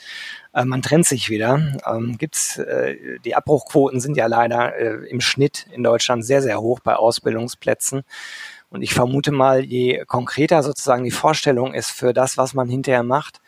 äh, 0.58 0.64
man 0.64 0.82
trennt 0.82 1.06
sich 1.06 1.30
wieder. 1.30 1.78
Ähm, 1.86 2.18
gibt's 2.18 2.58
äh, 2.58 3.18
die 3.24 3.34
Abbruchquoten 3.34 4.00
sind 4.00 4.16
ja 4.16 4.26
leider 4.26 4.76
äh, 4.76 5.08
im 5.08 5.20
Schnitt 5.20 5.66
in 5.72 5.82
Deutschland 5.82 6.24
sehr 6.24 6.42
sehr 6.42 6.60
hoch 6.60 6.80
bei 6.80 6.96
Ausbildungsplätzen. 6.96 8.02
Und 8.70 8.82
ich 8.82 8.92
vermute 8.92 9.32
mal, 9.32 9.64
je 9.64 10.04
konkreter 10.04 10.62
sozusagen 10.62 11.04
die 11.04 11.10
Vorstellung 11.10 11.72
ist 11.72 11.90
für 11.90 12.12
das, 12.12 12.36
was 12.36 12.52
man 12.52 12.68
hinterher 12.68 13.02
macht, 13.02 13.40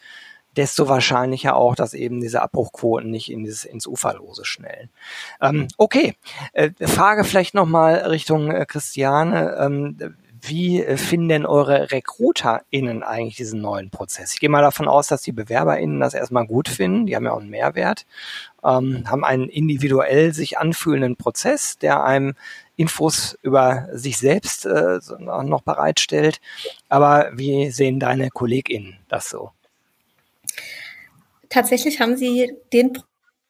desto 0.56 0.88
wahrscheinlicher 0.88 1.56
auch, 1.56 1.74
dass 1.74 1.92
eben 1.92 2.22
diese 2.22 2.40
Abbruchquoten 2.40 3.10
nicht 3.10 3.30
in 3.30 3.44
dieses, 3.44 3.66
ins 3.66 3.86
Uferlose 3.86 4.46
schnellen. 4.46 4.88
Ähm, 5.42 5.68
okay, 5.76 6.14
äh, 6.54 6.70
Frage 6.86 7.24
vielleicht 7.24 7.54
nochmal 7.54 7.96
Richtung 7.96 8.50
äh, 8.50 8.64
Christiane. 8.64 9.56
Ähm, 9.60 10.16
wie 10.42 10.82
äh, 10.82 10.96
finden 10.96 11.28
denn 11.28 11.46
eure 11.46 11.90
RekruterInnen 11.90 13.02
eigentlich 13.02 13.36
diesen 13.36 13.60
neuen 13.60 13.90
Prozess? 13.90 14.34
Ich 14.34 14.40
gehe 14.40 14.48
mal 14.48 14.62
davon 14.62 14.88
aus, 14.88 15.08
dass 15.08 15.22
die 15.22 15.32
BewerberInnen 15.32 16.00
das 16.00 16.14
erstmal 16.14 16.46
gut 16.46 16.68
finden. 16.68 17.06
Die 17.06 17.16
haben 17.16 17.24
ja 17.24 17.32
auch 17.32 17.40
einen 17.40 17.50
Mehrwert, 17.50 18.06
ähm, 18.64 19.04
haben 19.06 19.24
einen 19.24 19.48
individuell 19.48 20.32
sich 20.32 20.58
anfühlenden 20.58 21.16
Prozess, 21.16 21.78
der 21.78 22.04
einem 22.04 22.34
Infos 22.76 23.38
über 23.42 23.88
sich 23.92 24.18
selbst 24.18 24.66
äh, 24.66 24.98
noch 25.18 25.62
bereitstellt. 25.62 26.40
Aber 26.88 27.30
wie 27.34 27.70
sehen 27.70 28.00
deine 28.00 28.30
KollegInnen 28.30 28.98
das 29.08 29.28
so? 29.28 29.52
Tatsächlich 31.48 32.00
haben 32.00 32.16
sie 32.16 32.52
den 32.72 32.92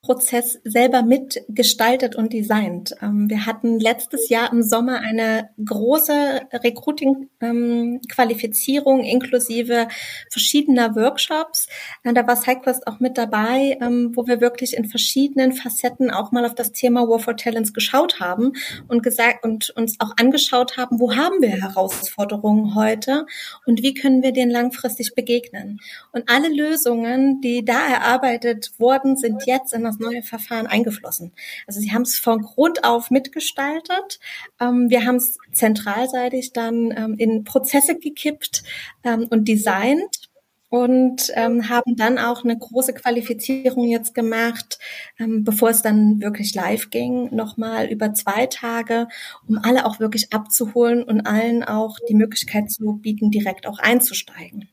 Prozess 0.03 0.59
selber 0.65 1.03
mitgestaltet 1.03 2.17
und 2.17 2.33
designt. 2.33 2.95
Ähm, 3.03 3.29
wir 3.29 3.45
hatten 3.45 3.79
letztes 3.79 4.31
Jahr 4.31 4.51
im 4.51 4.63
Sommer 4.63 5.01
eine 5.01 5.51
große 5.63 6.41
Recruiting-Qualifizierung 6.55 9.05
inklusive 9.05 9.89
verschiedener 10.31 10.97
Workshops. 10.97 11.69
Äh, 12.03 12.15
da 12.15 12.27
war 12.27 12.37
SideQuest 12.37 12.87
auch 12.87 12.99
mit 12.99 13.19
dabei, 13.19 13.77
ähm, 13.83 14.13
wo 14.15 14.27
wir 14.27 14.41
wirklich 14.41 14.75
in 14.75 14.87
verschiedenen 14.87 15.53
Facetten 15.53 16.11
auch 16.11 16.33
mal 16.33 16.47
auf 16.47 16.55
das 16.55 16.73
Thema 16.73 17.07
War 17.07 17.19
for 17.19 17.37
Talents 17.37 17.75
geschaut 17.75 18.21
haben 18.21 18.55
und 18.89 19.03
gesagt 19.03 19.45
und 19.45 19.69
uns 19.69 20.01
auch 20.01 20.17
angeschaut 20.17 20.79
haben, 20.79 20.99
wo 20.99 21.15
haben 21.15 21.43
wir 21.43 21.51
Herausforderungen 21.51 22.75
heute 22.75 23.27
und 23.67 23.83
wie 23.83 23.93
können 23.93 24.23
wir 24.23 24.33
denen 24.33 24.51
langfristig 24.51 25.15
begegnen. 25.15 25.79
Und 26.13 26.31
alle 26.31 26.49
Lösungen, 26.49 27.43
die 27.43 27.67
da 27.67 27.87
erarbeitet 27.87 28.73
wurden, 28.79 29.19
sind 29.19 29.45
jetzt 29.45 29.75
in 29.75 29.90
das 29.91 29.99
neue 29.99 30.23
Verfahren 30.23 30.67
eingeflossen. 30.67 31.33
Also 31.67 31.81
sie 31.81 31.93
haben 31.93 32.03
es 32.03 32.19
von 32.19 32.43
Grund 32.43 32.85
auf 32.85 33.11
mitgestaltet. 33.11 34.21
Ähm, 34.61 34.89
wir 34.89 35.05
haben 35.05 35.17
es 35.17 35.39
zentralseitig 35.53 36.53
dann 36.53 36.93
ähm, 36.97 37.15
in 37.19 37.45
Prozesse 37.45 37.99
gekippt 37.99 38.63
ähm, 39.05 39.27
und 39.31 39.49
designt 39.49 40.31
und 40.71 41.33
ähm, 41.35 41.69
haben 41.69 41.97
dann 41.97 42.19
auch 42.19 42.45
eine 42.45 42.57
große 42.57 42.95
Qualifizierung 42.95 43.89
jetzt 43.89 44.15
gemacht, 44.15 44.79
ähm, 45.19 45.43
bevor 45.43 45.71
es 45.71 45.83
dann 45.83 46.23
wirklich 46.23 46.55
live 46.55 46.91
ging, 46.91 47.35
nochmal 47.35 47.87
über 47.87 48.15
zwei 48.15 48.47
Tage, 48.47 49.09
um 49.47 49.59
alle 49.59 49.85
auch 49.85 49.99
wirklich 49.99 50.33
abzuholen 50.33 51.03
und 51.03 51.23
allen 51.27 51.65
auch 51.65 51.99
die 52.09 52.15
Möglichkeit 52.15 52.71
zu 52.71 52.95
bieten, 52.95 53.31
direkt 53.31 53.67
auch 53.67 53.81
einzusteigen. 53.81 54.69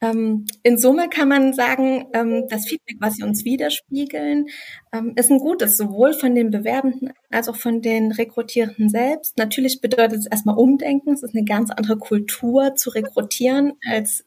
Ähm, 0.00 0.46
in 0.62 0.76
Summe 0.76 1.08
kann 1.08 1.28
man 1.28 1.54
sagen, 1.54 2.06
ähm, 2.12 2.44
das 2.48 2.66
Feedback, 2.66 2.96
was 3.00 3.14
sie 3.14 3.22
uns 3.22 3.44
widerspiegeln, 3.44 4.46
ähm, 4.92 5.14
ist 5.16 5.30
ein 5.30 5.38
gutes, 5.38 5.76
sowohl 5.76 6.12
von 6.12 6.34
den 6.34 6.50
Bewerbenden 6.50 7.12
als 7.30 7.48
auch 7.48 7.56
von 7.56 7.80
den 7.80 8.12
Rekrutierenden 8.12 8.90
selbst. 8.90 9.38
Natürlich 9.38 9.80
bedeutet 9.80 10.18
es 10.18 10.26
erstmal 10.26 10.56
Umdenken. 10.56 11.12
Es 11.12 11.22
ist 11.22 11.34
eine 11.34 11.44
ganz 11.44 11.70
andere 11.70 11.96
Kultur 11.96 12.74
zu 12.74 12.90
rekrutieren 12.90 13.72
als 13.90 14.24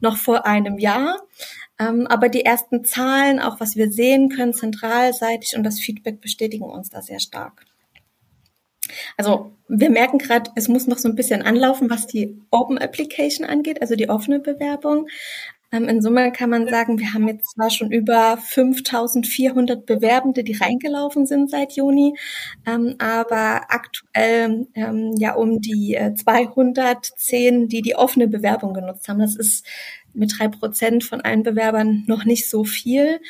noch 0.00 0.16
vor 0.16 0.46
einem 0.46 0.78
Jahr. 0.78 1.20
Aber 1.76 2.30
die 2.30 2.46
ersten 2.46 2.82
Zahlen, 2.84 3.40
auch 3.40 3.60
was 3.60 3.76
wir 3.76 3.92
sehen 3.92 4.30
können, 4.30 4.54
zentralseitig 4.54 5.54
und 5.54 5.64
das 5.64 5.80
Feedback 5.80 6.22
bestätigen 6.22 6.64
uns 6.64 6.88
da 6.88 7.02
sehr 7.02 7.20
stark. 7.20 7.66
Also 9.16 9.52
wir 9.68 9.90
merken 9.90 10.18
gerade, 10.18 10.50
es 10.56 10.68
muss 10.68 10.86
noch 10.86 10.98
so 10.98 11.08
ein 11.08 11.14
bisschen 11.14 11.42
anlaufen, 11.42 11.90
was 11.90 12.06
die 12.06 12.38
Open 12.50 12.78
Application 12.78 13.46
angeht, 13.46 13.80
also 13.80 13.96
die 13.96 14.08
offene 14.08 14.40
Bewerbung. 14.40 15.06
Ähm, 15.72 15.88
in 15.88 16.02
Summe 16.02 16.30
kann 16.32 16.50
man 16.50 16.68
sagen, 16.68 16.98
wir 16.98 17.14
haben 17.14 17.26
jetzt 17.26 17.52
zwar 17.54 17.70
schon 17.70 17.90
über 17.90 18.36
5400 18.36 19.86
Bewerbende, 19.86 20.44
die 20.44 20.52
reingelaufen 20.52 21.26
sind 21.26 21.50
seit 21.50 21.72
Juni, 21.72 22.14
ähm, 22.66 22.96
aber 22.98 23.62
aktuell 23.68 24.66
ähm, 24.74 25.14
ja 25.16 25.34
um 25.34 25.60
die 25.60 25.98
210, 26.14 27.64
äh, 27.64 27.66
die 27.68 27.80
die 27.80 27.96
offene 27.96 28.28
Bewerbung 28.28 28.74
genutzt 28.74 29.08
haben. 29.08 29.20
Das 29.20 29.34
ist 29.34 29.66
mit 30.12 30.38
drei 30.38 30.48
Prozent 30.48 31.04
von 31.04 31.22
allen 31.22 31.42
Bewerbern 31.42 32.04
noch 32.06 32.26
nicht 32.26 32.50
so 32.50 32.64
viel. 32.64 33.20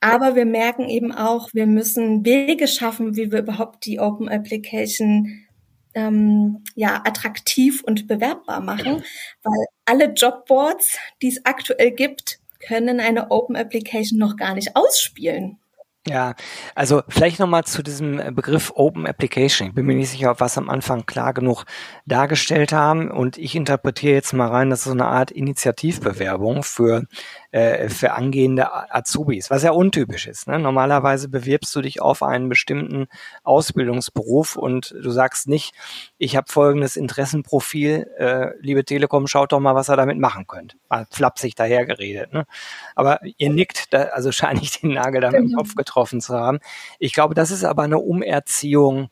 Aber 0.00 0.34
wir 0.34 0.46
merken 0.46 0.88
eben 0.88 1.12
auch, 1.12 1.50
wir 1.52 1.66
müssen 1.66 2.24
Wege 2.24 2.66
schaffen, 2.66 3.16
wie 3.16 3.30
wir 3.30 3.40
überhaupt 3.40 3.84
die 3.84 4.00
Open 4.00 4.28
Application 4.28 5.46
ähm, 5.94 6.64
ja, 6.74 7.02
attraktiv 7.04 7.82
und 7.82 8.06
bewerbbar 8.06 8.60
machen, 8.60 9.02
weil 9.42 9.66
alle 9.84 10.12
Jobboards, 10.12 10.98
die 11.20 11.28
es 11.28 11.44
aktuell 11.44 11.90
gibt, 11.90 12.38
können 12.60 13.00
eine 13.00 13.30
Open 13.30 13.56
Application 13.56 14.18
noch 14.18 14.36
gar 14.36 14.54
nicht 14.54 14.76
ausspielen. 14.76 15.58
Ja, 16.06 16.34
also 16.74 17.02
vielleicht 17.08 17.38
nochmal 17.38 17.64
zu 17.64 17.82
diesem 17.82 18.34
Begriff 18.34 18.72
Open 18.74 19.06
Application. 19.06 19.68
Ich 19.68 19.74
bin 19.74 19.84
mir 19.84 19.94
nicht 19.94 20.08
sicher, 20.08 20.30
ob 20.30 20.40
wir 20.40 20.46
es 20.46 20.56
am 20.56 20.70
Anfang 20.70 21.04
klar 21.04 21.34
genug 21.34 21.64
dargestellt 22.06 22.72
haben. 22.72 23.10
Und 23.10 23.36
ich 23.36 23.54
interpretiere 23.54 24.14
jetzt 24.14 24.32
mal 24.32 24.48
rein, 24.48 24.70
das 24.70 24.80
ist 24.80 24.84
so 24.86 24.92
eine 24.92 25.04
Art 25.04 25.30
Initiativbewerbung 25.30 26.62
für 26.62 27.04
äh, 27.52 27.88
für 27.88 28.12
angehende 28.12 28.94
Azubis, 28.94 29.50
was 29.50 29.62
ja 29.62 29.72
untypisch 29.72 30.26
ist. 30.26 30.46
Ne? 30.46 30.58
Normalerweise 30.58 31.28
bewirbst 31.28 31.74
du 31.74 31.80
dich 31.80 32.00
auf 32.00 32.22
einen 32.22 32.48
bestimmten 32.48 33.08
Ausbildungsberuf 33.42 34.56
und 34.56 34.94
du 35.02 35.10
sagst 35.10 35.48
nicht, 35.48 35.74
ich 36.18 36.36
habe 36.36 36.50
folgendes 36.50 36.96
Interessenprofil, 36.96 38.06
äh, 38.18 38.50
liebe 38.60 38.84
Telekom, 38.84 39.26
schaut 39.26 39.52
doch 39.52 39.60
mal, 39.60 39.74
was 39.74 39.90
ihr 39.90 39.96
damit 39.96 40.18
machen 40.18 40.46
könnt. 40.46 40.76
Mal 40.88 41.06
flapsig 41.10 41.54
dahergeredet. 41.56 42.32
Ne? 42.32 42.46
Aber 42.94 43.20
ihr 43.36 43.50
nickt, 43.50 43.92
da, 43.92 44.02
also 44.04 44.30
scheine 44.40 44.60
ich 44.62 44.80
den 44.80 44.94
Nagel 44.94 45.20
da 45.20 45.30
mit 45.30 45.40
dem 45.40 45.52
Kopf 45.52 45.74
getroffen 45.74 46.20
zu 46.20 46.34
haben. 46.34 46.60
Ich 46.98 47.12
glaube, 47.12 47.34
das 47.34 47.50
ist 47.50 47.64
aber 47.64 47.82
eine 47.82 47.98
Umerziehung 47.98 49.10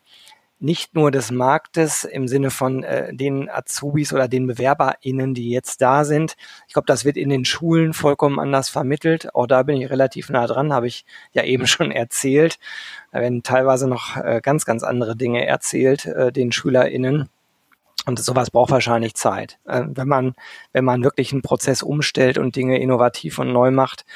nicht 0.60 0.94
nur 0.94 1.10
des 1.10 1.30
Marktes 1.30 2.04
im 2.04 2.26
Sinne 2.26 2.50
von 2.50 2.82
äh, 2.82 3.14
den 3.14 3.48
Azubis 3.48 4.12
oder 4.12 4.28
den 4.28 4.46
BewerberInnen, 4.46 5.34
die 5.34 5.50
jetzt 5.50 5.80
da 5.80 6.04
sind. 6.04 6.36
Ich 6.66 6.74
glaube, 6.74 6.86
das 6.86 7.04
wird 7.04 7.16
in 7.16 7.28
den 7.28 7.44
Schulen 7.44 7.92
vollkommen 7.92 8.40
anders 8.40 8.68
vermittelt. 8.68 9.34
Auch 9.34 9.46
da 9.46 9.62
bin 9.62 9.80
ich 9.80 9.90
relativ 9.90 10.30
nah 10.30 10.46
dran, 10.46 10.72
habe 10.72 10.88
ich 10.88 11.04
ja 11.32 11.44
eben 11.44 11.66
schon 11.68 11.92
erzählt. 11.92 12.58
Da 13.12 13.20
werden 13.20 13.42
teilweise 13.42 13.88
noch 13.88 14.16
äh, 14.16 14.40
ganz, 14.42 14.64
ganz 14.64 14.82
andere 14.82 15.16
Dinge 15.16 15.46
erzählt, 15.46 16.06
äh, 16.06 16.32
den 16.32 16.52
SchülerInnen. 16.52 17.28
Und 18.06 18.18
sowas 18.18 18.50
braucht 18.50 18.70
wahrscheinlich 18.70 19.14
Zeit. 19.14 19.58
Äh, 19.66 19.82
wenn 19.86 20.08
man, 20.08 20.34
wenn 20.72 20.84
man 20.84 21.04
wirklich 21.04 21.32
einen 21.32 21.42
Prozess 21.42 21.82
umstellt 21.82 22.38
und 22.38 22.56
Dinge 22.56 22.80
innovativ 22.80 23.38
und 23.38 23.52
neu 23.52 23.70
macht, 23.70 24.06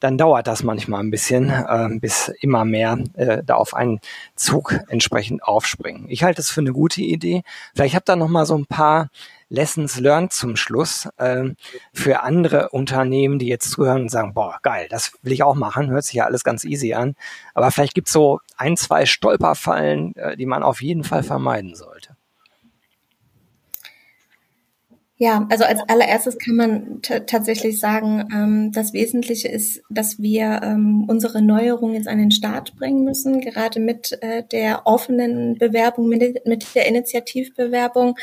dann 0.00 0.18
dauert 0.18 0.46
das 0.46 0.62
manchmal 0.62 1.00
ein 1.00 1.10
bisschen, 1.10 1.50
äh, 1.50 1.88
bis 2.00 2.28
immer 2.40 2.64
mehr 2.64 2.98
äh, 3.14 3.42
da 3.44 3.54
auf 3.56 3.74
einen 3.74 4.00
Zug 4.36 4.78
entsprechend 4.88 5.42
aufspringen. 5.42 6.06
Ich 6.08 6.22
halte 6.22 6.40
es 6.40 6.50
für 6.50 6.60
eine 6.60 6.72
gute 6.72 7.02
Idee. 7.02 7.42
Vielleicht 7.74 7.94
habt 7.94 8.08
ihr 8.08 8.16
noch 8.16 8.28
mal 8.28 8.46
so 8.46 8.56
ein 8.56 8.66
paar 8.66 9.10
Lessons 9.50 9.98
learned 9.98 10.32
zum 10.32 10.56
Schluss 10.56 11.08
äh, 11.16 11.44
für 11.92 12.22
andere 12.22 12.68
Unternehmen, 12.70 13.38
die 13.38 13.48
jetzt 13.48 13.70
zuhören 13.70 14.02
und 14.02 14.10
sagen, 14.10 14.34
boah, 14.34 14.58
geil, 14.62 14.88
das 14.90 15.12
will 15.22 15.32
ich 15.32 15.42
auch 15.42 15.54
machen, 15.54 15.90
hört 15.90 16.04
sich 16.04 16.14
ja 16.14 16.26
alles 16.26 16.44
ganz 16.44 16.64
easy 16.64 16.92
an. 16.94 17.14
Aber 17.54 17.70
vielleicht 17.70 17.94
gibt's 17.94 18.12
so 18.12 18.40
ein, 18.56 18.76
zwei 18.76 19.06
Stolperfallen, 19.06 20.14
äh, 20.16 20.36
die 20.36 20.46
man 20.46 20.62
auf 20.62 20.82
jeden 20.82 21.04
Fall 21.04 21.22
vermeiden 21.22 21.74
sollte. 21.74 22.17
Ja, 25.20 25.48
also 25.50 25.64
als 25.64 25.80
allererstes 25.88 26.38
kann 26.38 26.54
man 26.54 27.02
tatsächlich 27.02 27.80
sagen, 27.80 28.28
ähm, 28.32 28.70
das 28.70 28.92
Wesentliche 28.92 29.48
ist, 29.48 29.82
dass 29.90 30.20
wir 30.20 30.60
ähm, 30.62 31.06
unsere 31.08 31.42
Neuerungen 31.42 31.96
jetzt 31.96 32.06
an 32.06 32.18
den 32.18 32.30
Start 32.30 32.76
bringen 32.76 33.02
müssen, 33.02 33.40
gerade 33.40 33.80
mit 33.80 34.16
äh, 34.22 34.44
der 34.44 34.86
offenen 34.86 35.58
Bewerbung, 35.58 36.08
mit, 36.08 36.46
mit 36.46 36.72
der 36.76 36.86
Initiativbewerbung. 36.86 38.16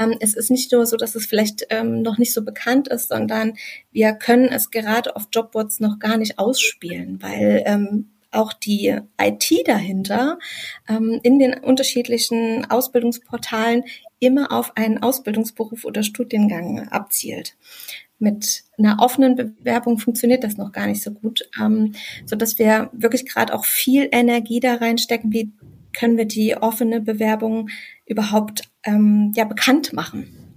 Ähm, 0.00 0.16
es 0.20 0.34
ist 0.34 0.50
nicht 0.50 0.72
nur 0.72 0.86
so, 0.86 0.96
dass 0.96 1.14
es 1.14 1.26
vielleicht 1.26 1.66
ähm, 1.68 2.00
noch 2.00 2.16
nicht 2.16 2.32
so 2.32 2.42
bekannt 2.42 2.88
ist, 2.88 3.10
sondern 3.10 3.52
wir 3.92 4.14
können 4.14 4.48
es 4.48 4.70
gerade 4.70 5.16
auf 5.16 5.28
Jobboards 5.30 5.80
noch 5.80 5.98
gar 5.98 6.16
nicht 6.16 6.38
ausspielen, 6.38 7.18
weil 7.20 7.62
ähm, 7.66 8.08
auch 8.30 8.54
die 8.54 8.98
IT 9.20 9.68
dahinter 9.68 10.38
ähm, 10.88 11.20
in 11.22 11.38
den 11.38 11.54
unterschiedlichen 11.54 12.64
Ausbildungsportalen 12.70 13.84
immer 14.20 14.52
auf 14.52 14.76
einen 14.76 15.02
Ausbildungsberuf 15.02 15.84
oder 15.84 16.02
Studiengang 16.02 16.88
abzielt. 16.88 17.56
Mit 18.18 18.64
einer 18.76 18.98
offenen 19.00 19.36
Bewerbung 19.36 19.98
funktioniert 19.98 20.42
das 20.42 20.56
noch 20.56 20.72
gar 20.72 20.86
nicht 20.86 21.02
so 21.02 21.12
gut, 21.12 21.48
ähm, 21.60 21.94
so 22.26 22.34
dass 22.34 22.58
wir 22.58 22.90
wirklich 22.92 23.26
gerade 23.26 23.54
auch 23.54 23.64
viel 23.64 24.08
Energie 24.10 24.58
da 24.60 24.74
reinstecken. 24.74 25.32
Wie 25.32 25.52
können 25.96 26.16
wir 26.16 26.26
die 26.26 26.56
offene 26.56 27.00
Bewerbung 27.00 27.68
überhaupt 28.06 28.62
ähm, 28.84 29.32
ja 29.36 29.44
bekannt 29.44 29.92
machen? 29.92 30.48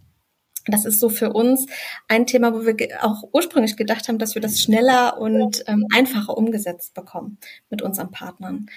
Das 0.68 0.86
ist 0.86 1.00
so 1.00 1.10
für 1.10 1.34
uns 1.34 1.66
ein 2.08 2.28
Thema, 2.28 2.54
wo 2.54 2.66
wir 2.66 2.76
auch 3.02 3.24
ursprünglich 3.32 3.78
gedacht 3.78 4.08
haben, 4.08 4.20
dass 4.20 4.36
wir 4.36 4.42
das 4.42 4.60
schneller 4.60 5.20
und 5.20 5.64
ähm, 5.68 5.88
einfacher 5.94 6.38
umgesetzt 6.38 6.94
bekommen 6.94 7.38
mit 7.70 7.82
unseren 7.82 8.12
Partnern. 8.12 8.68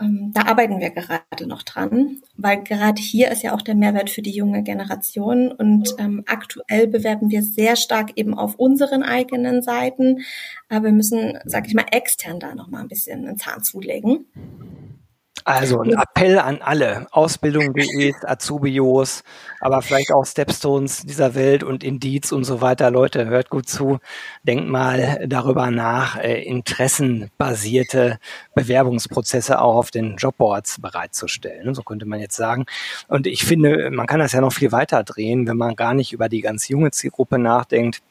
Ähm, 0.00 0.32
da 0.34 0.42
arbeiten 0.42 0.78
wir 0.78 0.90
gerade 0.90 1.46
noch 1.46 1.62
dran, 1.62 2.20
weil 2.36 2.62
gerade 2.62 3.00
hier 3.00 3.30
ist 3.30 3.42
ja 3.42 3.54
auch 3.54 3.62
der 3.62 3.74
Mehrwert 3.74 4.10
für 4.10 4.22
die 4.22 4.30
junge 4.30 4.62
Generation 4.62 5.50
und 5.50 5.94
ähm, 5.98 6.22
aktuell 6.26 6.86
bewerben 6.86 7.30
wir 7.30 7.42
sehr 7.42 7.76
stark 7.76 8.12
eben 8.16 8.34
auf 8.34 8.56
unseren 8.56 9.02
eigenen 9.02 9.62
Seiten, 9.62 10.20
aber 10.68 10.86
wir 10.86 10.92
müssen, 10.92 11.38
sag 11.44 11.66
ich 11.66 11.74
mal, 11.74 11.86
extern 11.90 12.40
da 12.40 12.54
noch 12.54 12.68
mal 12.68 12.80
ein 12.80 12.88
bisschen 12.88 13.26
einen 13.26 13.38
Zahn 13.38 13.62
zulegen. 13.62 14.26
Also 15.46 15.80
ein 15.80 15.92
Appell 15.96 16.40
an 16.40 16.60
alle, 16.60 17.06
Ausbildung.de, 17.12 18.14
Azubios, 18.24 19.22
aber 19.60 19.80
vielleicht 19.80 20.12
auch 20.12 20.26
Stepstones 20.26 21.02
dieser 21.06 21.36
Welt 21.36 21.62
und 21.62 21.84
Indiz 21.84 22.32
und 22.32 22.42
so 22.42 22.60
weiter. 22.60 22.90
Leute, 22.90 23.26
hört 23.26 23.48
gut 23.48 23.68
zu, 23.68 24.00
denkt 24.42 24.68
mal 24.68 25.24
darüber 25.28 25.70
nach, 25.70 26.18
äh, 26.18 26.42
interessenbasierte 26.42 28.18
Bewerbungsprozesse 28.56 29.60
auch 29.60 29.76
auf 29.76 29.92
den 29.92 30.16
Jobboards 30.16 30.80
bereitzustellen. 30.80 31.74
So 31.74 31.82
könnte 31.82 32.06
man 32.06 32.18
jetzt 32.18 32.36
sagen. 32.36 32.66
Und 33.06 33.28
ich 33.28 33.44
finde, 33.44 33.90
man 33.92 34.08
kann 34.08 34.18
das 34.18 34.32
ja 34.32 34.40
noch 34.40 34.52
viel 34.52 34.72
weiter 34.72 35.04
drehen, 35.04 35.46
wenn 35.46 35.56
man 35.56 35.76
gar 35.76 35.94
nicht 35.94 36.12
über 36.12 36.28
die 36.28 36.40
ganz 36.40 36.66
junge 36.66 36.90
Zielgruppe 36.90 37.38
nachdenkt 37.38 38.02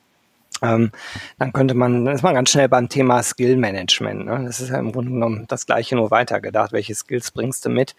ähm, 0.66 0.92
dann 1.38 1.54
könnte 1.54 1.76
man, 1.76 2.06
dann 2.06 2.16
ist 2.16 2.24
man 2.24 2.34
ganz 2.34 2.50
schnell 2.50 2.70
beim 2.70 2.90
Thema 2.90 3.22
Skill 3.24 3.58
Management. 3.58 4.26
Ne? 4.26 4.44
Das 4.46 4.60
ist 4.60 4.70
ja 4.70 4.80
im 4.80 4.92
Grunde 4.92 5.12
genommen 5.12 5.46
das 5.48 5.66
Gleiche 5.66 5.96
nur 5.96 6.12
weitergedacht. 6.12 6.72
Welche 6.72 6.96
Skills 6.96 7.32
bringst 7.32 7.66
du 7.66 7.70
mit? 7.70 7.96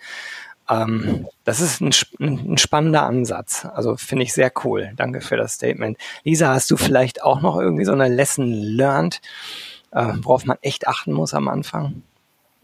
Ähm, 0.69 1.29
das 1.45 1.61
ist 1.61 1.81
ein, 1.81 1.93
ein 2.21 2.59
spannender 2.59 3.05
Ansatz. 3.05 3.65
Also 3.65 3.97
finde 3.97 4.25
ich 4.25 4.33
sehr 4.33 4.53
cool. 4.65 4.93
Danke 4.97 5.21
für 5.21 5.37
das 5.37 5.55
Statement. 5.55 5.99
Lisa, 6.25 6.49
hast 6.49 6.71
du 6.71 6.77
vielleicht 6.77 7.23
auch 7.23 7.41
noch 7.41 7.59
irgendwie 7.59 7.85
so 7.85 7.93
eine 7.93 8.09
Lesson 8.09 8.53
learned, 8.53 9.21
äh, 9.93 10.13
worauf 10.23 10.45
man 10.45 10.59
echt 10.63 10.89
achten 10.89 11.13
muss 11.13 11.35
am 11.35 11.49
Anfang? 11.49 12.03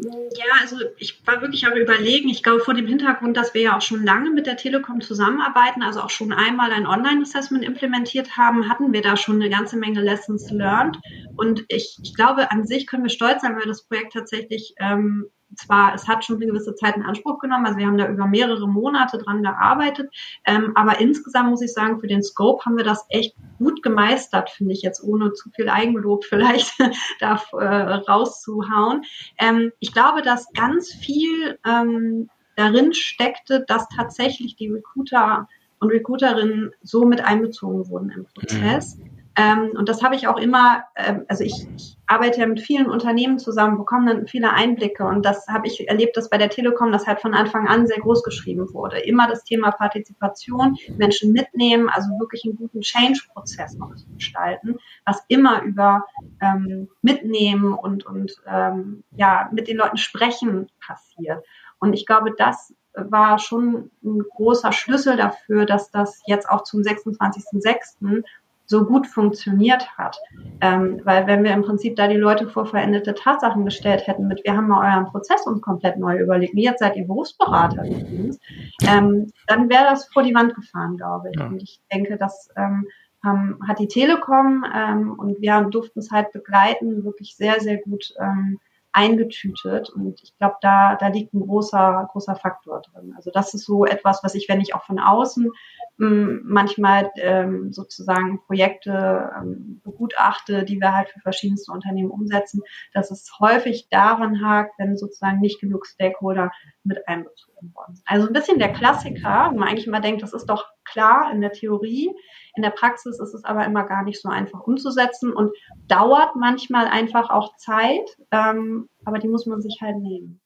Ja, 0.04 0.60
also 0.60 0.76
ich 0.96 1.26
war 1.26 1.40
wirklich 1.42 1.66
am 1.66 1.74
Überlegen. 1.74 2.28
Ich 2.28 2.42
glaube, 2.42 2.60
vor 2.60 2.74
dem 2.74 2.86
Hintergrund, 2.86 3.36
dass 3.36 3.54
wir 3.54 3.62
ja 3.62 3.76
auch 3.76 3.82
schon 3.82 4.04
lange 4.04 4.30
mit 4.30 4.46
der 4.46 4.56
Telekom 4.56 5.00
zusammenarbeiten, 5.00 5.82
also 5.82 6.00
auch 6.00 6.10
schon 6.10 6.32
einmal 6.32 6.72
ein 6.72 6.86
Online-Assessment 6.86 7.64
implementiert 7.64 8.36
haben, 8.36 8.68
hatten 8.68 8.92
wir 8.92 9.02
da 9.02 9.16
schon 9.16 9.36
eine 9.36 9.50
ganze 9.50 9.76
Menge 9.76 10.00
Lessons 10.00 10.50
learned. 10.50 10.98
Und 11.36 11.64
ich, 11.68 11.98
ich 12.02 12.14
glaube, 12.14 12.50
an 12.50 12.66
sich 12.66 12.86
können 12.86 13.04
wir 13.04 13.10
stolz 13.10 13.42
sein, 13.42 13.56
weil 13.56 13.66
das 13.66 13.86
Projekt 13.86 14.12
tatsächlich 14.14 14.74
ähm, 14.78 15.26
zwar, 15.56 15.94
es 15.94 16.08
hat 16.08 16.24
schon 16.24 16.36
eine 16.36 16.46
gewisse 16.46 16.74
Zeit 16.74 16.96
in 16.96 17.02
Anspruch 17.02 17.38
genommen, 17.38 17.66
also 17.66 17.78
wir 17.78 17.86
haben 17.86 17.98
da 17.98 18.08
über 18.08 18.26
mehrere 18.26 18.68
Monate 18.68 19.18
dran 19.18 19.42
gearbeitet, 19.42 20.10
ähm, 20.44 20.72
aber 20.74 21.00
insgesamt 21.00 21.50
muss 21.50 21.62
ich 21.62 21.72
sagen, 21.72 22.00
für 22.00 22.06
den 22.06 22.22
Scope 22.22 22.64
haben 22.64 22.76
wir 22.76 22.84
das 22.84 23.04
echt 23.08 23.34
gut 23.58 23.82
gemeistert, 23.82 24.50
finde 24.50 24.72
ich 24.72 24.82
jetzt, 24.82 25.02
ohne 25.02 25.32
zu 25.32 25.50
viel 25.50 25.68
Eigenlob 25.68 26.24
vielleicht 26.24 26.74
da 27.20 27.40
äh, 27.52 27.94
rauszuhauen. 27.94 29.02
Ähm, 29.38 29.72
ich 29.78 29.92
glaube, 29.92 30.22
dass 30.22 30.52
ganz 30.52 30.92
viel 30.92 31.58
ähm, 31.66 32.28
darin 32.56 32.92
steckte, 32.94 33.64
dass 33.66 33.88
tatsächlich 33.88 34.56
die 34.56 34.68
Recruiter 34.68 35.48
und 35.80 35.90
Recruiterinnen 35.90 36.72
so 36.82 37.04
mit 37.04 37.24
einbezogen 37.24 37.88
wurden 37.88 38.10
im 38.10 38.24
Prozess. 38.24 38.96
Mhm 38.96 39.11
ähm, 39.36 39.72
und 39.76 39.88
das 39.88 40.02
habe 40.02 40.14
ich 40.14 40.28
auch 40.28 40.36
immer, 40.36 40.84
ähm, 40.94 41.24
also 41.28 41.42
ich, 41.42 41.66
ich 41.76 41.96
arbeite 42.06 42.40
ja 42.40 42.46
mit 42.46 42.60
vielen 42.60 42.90
Unternehmen 42.90 43.38
zusammen, 43.38 43.78
bekomme 43.78 44.14
dann 44.14 44.26
viele 44.26 44.52
Einblicke 44.52 45.04
und 45.04 45.24
das 45.24 45.48
habe 45.48 45.66
ich 45.66 45.88
erlebt, 45.88 46.16
dass 46.16 46.28
bei 46.28 46.36
der 46.36 46.50
Telekom 46.50 46.92
das 46.92 47.06
halt 47.06 47.20
von 47.20 47.32
Anfang 47.32 47.66
an 47.66 47.86
sehr 47.86 47.98
groß 47.98 48.22
geschrieben 48.22 48.72
wurde. 48.74 48.98
Immer 48.98 49.28
das 49.28 49.44
Thema 49.44 49.70
Partizipation, 49.70 50.76
Menschen 50.98 51.32
mitnehmen, 51.32 51.88
also 51.88 52.10
wirklich 52.18 52.44
einen 52.44 52.56
guten 52.56 52.82
Change-Prozess 52.82 53.74
noch 53.76 53.94
zu 53.94 54.06
gestalten, 54.14 54.78
was 55.06 55.24
immer 55.28 55.62
über 55.62 56.04
ähm, 56.42 56.88
Mitnehmen 57.00 57.72
und, 57.72 58.04
und 58.04 58.36
ähm, 58.46 59.02
ja, 59.16 59.48
mit 59.52 59.68
den 59.68 59.78
Leuten 59.78 59.96
sprechen 59.96 60.68
passiert. 60.84 61.42
Und 61.78 61.94
ich 61.94 62.04
glaube, 62.04 62.34
das 62.36 62.74
war 62.94 63.38
schon 63.38 63.90
ein 64.04 64.22
großer 64.36 64.72
Schlüssel 64.72 65.16
dafür, 65.16 65.64
dass 65.64 65.90
das 65.90 66.20
jetzt 66.26 66.48
auch 66.48 66.62
zum 66.62 66.80
26.06 66.80 68.24
so 68.72 68.86
gut 68.86 69.06
funktioniert 69.06 69.86
hat. 69.98 70.18
Ähm, 70.62 71.02
weil 71.04 71.26
wenn 71.26 71.44
wir 71.44 71.52
im 71.52 71.62
Prinzip 71.62 71.94
da 71.94 72.08
die 72.08 72.16
Leute 72.16 72.48
vor 72.48 72.64
veränderte 72.64 73.14
Tatsachen 73.14 73.66
gestellt 73.66 74.06
hätten 74.06 74.26
mit, 74.26 74.42
wir 74.44 74.56
haben 74.56 74.68
mal 74.68 74.90
euren 74.90 75.06
Prozess 75.06 75.46
uns 75.46 75.60
komplett 75.60 75.98
neu 75.98 76.18
überlegt, 76.18 76.54
jetzt 76.56 76.80
seid 76.80 76.96
ihr 76.96 77.06
Berufsberater 77.06 77.84
übrigens, 77.84 78.40
ähm, 78.88 79.30
dann 79.46 79.68
wäre 79.68 79.84
das 79.84 80.06
vor 80.06 80.22
die 80.22 80.34
Wand 80.34 80.54
gefahren, 80.54 80.96
glaube 80.96 81.28
ich. 81.30 81.38
Ja. 81.38 81.46
Und 81.46 81.62
ich 81.62 81.80
denke, 81.92 82.16
das 82.16 82.48
ähm, 82.56 82.86
haben, 83.22 83.58
hat 83.68 83.78
die 83.78 83.88
Telekom 83.88 84.64
ähm, 84.74 85.12
und 85.18 85.40
wir 85.42 85.60
durften 85.70 85.98
es 85.98 86.10
halt 86.10 86.32
begleiten, 86.32 87.04
wirklich 87.04 87.36
sehr, 87.36 87.60
sehr 87.60 87.76
gut 87.76 88.14
ähm, 88.18 88.58
eingetütet. 88.92 89.90
Und 89.90 90.22
ich 90.22 90.36
glaube, 90.38 90.56
da, 90.60 90.96
da 90.96 91.08
liegt 91.08 91.34
ein 91.34 91.40
großer, 91.40 92.08
großer 92.12 92.36
Faktor 92.36 92.82
drin. 92.82 93.14
Also 93.16 93.30
das 93.32 93.54
ist 93.54 93.64
so 93.64 93.84
etwas, 93.84 94.22
was 94.22 94.34
ich, 94.34 94.48
wenn 94.48 94.60
ich 94.60 94.74
auch 94.74 94.84
von 94.84 94.98
außen 94.98 95.50
manchmal 95.98 97.10
ähm, 97.16 97.72
sozusagen 97.72 98.40
Projekte 98.46 99.30
ähm, 99.36 99.80
begutachte, 99.84 100.64
die 100.64 100.80
wir 100.80 100.94
halt 100.96 101.10
für 101.10 101.20
verschiedenste 101.20 101.70
Unternehmen 101.70 102.10
umsetzen, 102.10 102.62
dass 102.92 103.10
es 103.10 103.30
häufig 103.38 103.88
daran 103.90 104.44
hakt, 104.44 104.72
wenn 104.78 104.96
sozusagen 104.96 105.40
nicht 105.40 105.60
genug 105.60 105.86
Stakeholder 105.86 106.50
mit 106.82 107.06
einbezogen 107.06 107.51
worden 107.74 107.96
sind. 107.96 108.06
Also 108.06 108.26
ein 108.26 108.32
bisschen 108.32 108.58
der 108.58 108.72
Klassiker, 108.72 109.50
wo 109.52 109.58
man 109.58 109.68
eigentlich 109.68 109.86
immer 109.86 110.00
denkt, 110.00 110.22
das 110.22 110.32
ist 110.32 110.46
doch 110.46 110.66
klar 110.84 111.30
in 111.32 111.40
der 111.40 111.52
Theorie. 111.52 112.10
In 112.54 112.62
der 112.62 112.70
Praxis 112.70 113.18
ist 113.18 113.34
es 113.34 113.44
aber 113.44 113.64
immer 113.64 113.84
gar 113.84 114.02
nicht 114.02 114.20
so 114.20 114.28
einfach 114.28 114.60
umzusetzen 114.60 115.32
und 115.32 115.52
dauert 115.88 116.36
manchmal 116.36 116.86
einfach 116.86 117.30
auch 117.30 117.56
Zeit, 117.56 118.16
ähm, 118.30 118.88
aber 119.04 119.18
die 119.18 119.28
muss 119.28 119.46
man 119.46 119.62
sich 119.62 119.78
halt 119.80 119.96
nehmen. 119.96 120.40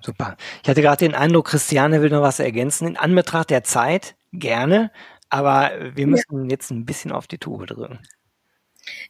Super. 0.00 0.36
Ich 0.62 0.68
hatte 0.68 0.82
gerade 0.82 1.04
den 1.04 1.14
Eindruck, 1.14 1.46
Christiane 1.46 2.02
will 2.02 2.10
noch 2.10 2.22
was 2.22 2.40
ergänzen. 2.40 2.88
In 2.88 2.96
Anbetracht 2.96 3.50
der 3.50 3.62
Zeit 3.62 4.16
gerne, 4.32 4.90
aber 5.30 5.70
wir 5.94 6.06
müssen 6.06 6.44
ja. 6.44 6.50
jetzt 6.50 6.70
ein 6.70 6.84
bisschen 6.84 7.12
auf 7.12 7.26
die 7.26 7.38
Tube 7.38 7.66
drücken. 7.66 8.00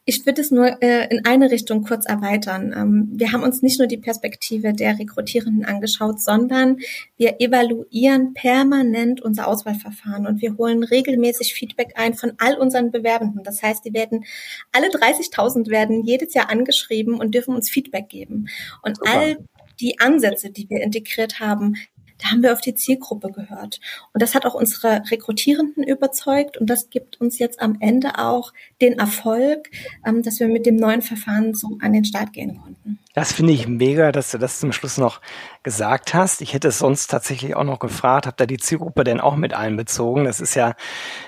Ich 0.04 0.26
würde 0.26 0.40
es 0.40 0.50
nur 0.50 0.82
äh, 0.82 1.08
in 1.08 1.24
eine 1.24 1.50
Richtung 1.50 1.82
kurz 1.84 2.06
erweitern. 2.06 2.74
Ähm, 2.76 3.08
wir 3.12 3.32
haben 3.32 3.42
uns 3.42 3.62
nicht 3.62 3.78
nur 3.78 3.88
die 3.88 3.96
Perspektive 3.96 4.72
der 4.72 4.98
Rekrutierenden 4.98 5.64
angeschaut, 5.64 6.20
sondern 6.20 6.78
wir 7.16 7.40
evaluieren 7.40 8.34
permanent 8.34 9.20
unser 9.20 9.48
Auswahlverfahren 9.48 10.26
und 10.26 10.42
wir 10.42 10.56
holen 10.56 10.82
regelmäßig 10.82 11.54
Feedback 11.54 11.92
ein 11.96 12.14
von 12.14 12.32
all 12.38 12.58
unseren 12.58 12.90
Bewerbenden. 12.90 13.44
Das 13.44 13.62
heißt, 13.62 13.84
die 13.84 13.94
werden 13.94 14.24
alle 14.72 14.88
30.000 14.88 15.70
werden 15.70 16.04
jedes 16.04 16.34
Jahr 16.34 16.50
angeschrieben 16.50 17.14
und 17.14 17.34
dürfen 17.34 17.54
uns 17.54 17.70
Feedback 17.70 18.08
geben. 18.08 18.48
Und 18.82 18.96
Super. 18.96 19.10
all 19.10 19.36
die 19.80 19.98
Ansätze, 20.00 20.50
die 20.50 20.68
wir 20.70 20.80
integriert 20.80 21.40
haben, 21.40 21.76
da 22.22 22.30
haben 22.30 22.42
wir 22.42 22.52
auf 22.52 22.60
die 22.60 22.74
Zielgruppe 22.74 23.32
gehört. 23.32 23.80
Und 24.12 24.22
das 24.22 24.34
hat 24.34 24.46
auch 24.46 24.54
unsere 24.54 25.02
Rekrutierenden 25.10 25.82
überzeugt 25.82 26.56
und 26.56 26.68
das 26.68 26.90
gibt 26.90 27.20
uns 27.20 27.38
jetzt 27.38 27.60
am 27.60 27.76
Ende 27.80 28.18
auch 28.18 28.52
den 28.80 28.98
Erfolg, 28.98 29.70
ähm, 30.06 30.22
dass 30.22 30.40
wir 30.40 30.48
mit 30.48 30.66
dem 30.66 30.76
neuen 30.76 31.02
Verfahren 31.02 31.54
so 31.54 31.78
an 31.80 31.92
den 31.92 32.04
Start 32.04 32.32
gehen 32.32 32.60
konnten. 32.60 32.98
Das 33.14 33.32
finde 33.32 33.52
ich 33.52 33.68
mega, 33.68 34.10
dass 34.10 34.30
du 34.30 34.38
das 34.38 34.58
zum 34.58 34.72
Schluss 34.72 34.96
noch 34.96 35.20
gesagt 35.62 36.14
hast. 36.14 36.40
Ich 36.40 36.54
hätte 36.54 36.68
es 36.68 36.78
sonst 36.78 37.08
tatsächlich 37.08 37.54
auch 37.54 37.64
noch 37.64 37.78
gefragt, 37.78 38.26
habt 38.26 38.40
ihr 38.40 38.46
die 38.46 38.56
Zielgruppe 38.56 39.04
denn 39.04 39.20
auch 39.20 39.36
mit 39.36 39.52
einbezogen? 39.52 40.24
Das 40.24 40.40
ist 40.40 40.54
ja, 40.54 40.74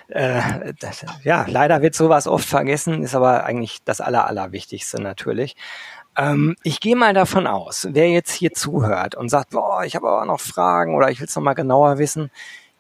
äh, 0.09 0.72
das, 0.80 1.04
ja, 1.24 1.44
leider 1.46 1.83
wird 1.83 1.94
sowas 1.94 2.26
oft 2.26 2.48
vergessen, 2.48 3.02
ist 3.02 3.14
aber 3.14 3.44
eigentlich 3.44 3.85
das 3.85 4.00
Aller, 4.00 4.26
Allerwichtigste 4.26 5.02
natürlich. 5.02 5.57
Ähm, 6.16 6.57
ich 6.62 6.81
gehe 6.81 6.96
mal 6.96 7.14
davon 7.14 7.46
aus, 7.46 7.88
wer 7.90 8.09
jetzt 8.09 8.33
hier 8.33 8.53
zuhört 8.53 9.14
und 9.14 9.29
sagt, 9.29 9.50
boah, 9.50 9.85
ich 9.85 9.96
habe 9.96 10.09
aber 10.09 10.24
noch 10.27 10.40
Fragen 10.40 10.94
oder 10.94 11.11
ich 11.11 11.20
will 11.20 11.27
es 11.27 11.37
nochmal 11.37 11.55
genauer 11.55 11.98
wissen, 11.98 12.31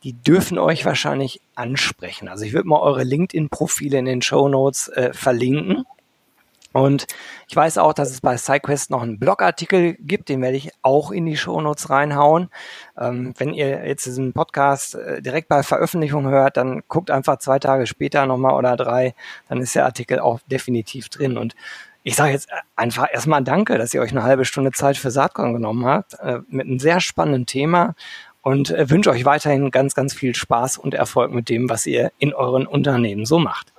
die 0.04 0.12
dürfen 0.12 0.58
euch 0.58 0.84
wahrscheinlich 0.84 1.40
ansprechen. 1.54 2.28
Also 2.28 2.44
ich 2.44 2.52
würde 2.52 2.68
mal 2.68 2.80
eure 2.80 3.04
LinkedIn-Profile 3.04 3.98
in 3.98 4.04
den 4.04 4.22
Show 4.22 4.48
Notes 4.48 4.88
äh, 4.88 5.12
verlinken. 5.12 5.84
Und 6.72 7.06
ich 7.48 7.54
weiß 7.54 7.78
auch, 7.78 7.92
dass 7.92 8.10
es 8.10 8.20
bei 8.20 8.36
SciQuest 8.36 8.90
noch 8.90 9.02
einen 9.02 9.20
Blogartikel 9.20 9.94
gibt, 9.94 10.28
den 10.28 10.42
werde 10.42 10.56
ich 10.56 10.72
auch 10.82 11.12
in 11.12 11.24
die 11.24 11.36
Shownotes 11.36 11.88
reinhauen. 11.88 12.50
Ähm, 12.98 13.32
wenn 13.38 13.54
ihr 13.54 13.86
jetzt 13.86 14.06
diesen 14.06 14.32
Podcast 14.32 14.96
äh, 14.96 15.22
direkt 15.22 15.48
bei 15.48 15.62
Veröffentlichung 15.62 16.28
hört, 16.28 16.56
dann 16.56 16.82
guckt 16.88 17.12
einfach 17.12 17.38
zwei 17.38 17.60
Tage 17.60 17.86
später 17.86 18.26
nochmal 18.26 18.54
oder 18.54 18.76
drei, 18.76 19.14
dann 19.48 19.60
ist 19.60 19.76
der 19.76 19.84
Artikel 19.84 20.18
auch 20.18 20.40
definitiv 20.48 21.08
drin. 21.08 21.38
Und 21.38 21.54
ich 22.04 22.16
sage 22.16 22.32
jetzt 22.32 22.48
einfach 22.76 23.08
erstmal 23.10 23.42
Danke, 23.42 23.78
dass 23.78 23.94
ihr 23.94 24.02
euch 24.02 24.12
eine 24.12 24.22
halbe 24.22 24.44
Stunde 24.44 24.70
Zeit 24.72 24.98
für 24.98 25.10
Saatkorn 25.10 25.54
genommen 25.54 25.86
habt, 25.86 26.14
äh, 26.20 26.40
mit 26.48 26.66
einem 26.66 26.78
sehr 26.78 27.00
spannenden 27.00 27.46
Thema 27.46 27.94
und 28.42 28.70
äh, 28.70 28.90
wünsche 28.90 29.10
euch 29.10 29.24
weiterhin 29.24 29.70
ganz, 29.70 29.94
ganz 29.94 30.12
viel 30.12 30.34
Spaß 30.34 30.76
und 30.76 30.92
Erfolg 30.92 31.32
mit 31.32 31.48
dem, 31.48 31.70
was 31.70 31.86
ihr 31.86 32.12
in 32.18 32.34
euren 32.34 32.66
Unternehmen 32.66 33.24
so 33.24 33.38
macht. 33.38 33.72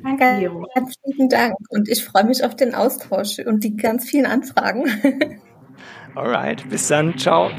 Danke, 0.00 0.24
herzlichen 0.72 1.28
Dank 1.28 1.56
und 1.70 1.88
ich 1.88 2.04
freue 2.04 2.24
mich 2.24 2.44
auf 2.44 2.54
den 2.54 2.74
Austausch 2.74 3.40
und 3.40 3.64
die 3.64 3.76
ganz 3.76 4.08
vielen 4.08 4.26
Anfragen. 4.26 4.84
Alright, 6.14 6.68
bis 6.70 6.86
dann, 6.86 7.18
ciao. 7.18 7.50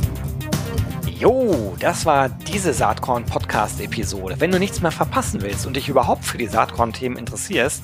Jo, 1.20 1.76
das 1.80 2.06
war 2.06 2.30
diese 2.30 2.74
Saatkorn 2.74 3.26
Podcast 3.26 3.80
Episode. 3.82 4.38
Wenn 4.40 4.52
du 4.52 4.58
nichts 4.58 4.82
mehr 4.82 4.92
verpassen 4.92 5.42
willst 5.42 5.68
und 5.68 5.76
dich 5.76 5.88
überhaupt 5.88 6.24
für 6.26 6.38
die 6.38 6.48
Saatkorn 6.48 6.94
Themen 6.94 7.18
interessierst, 7.18 7.84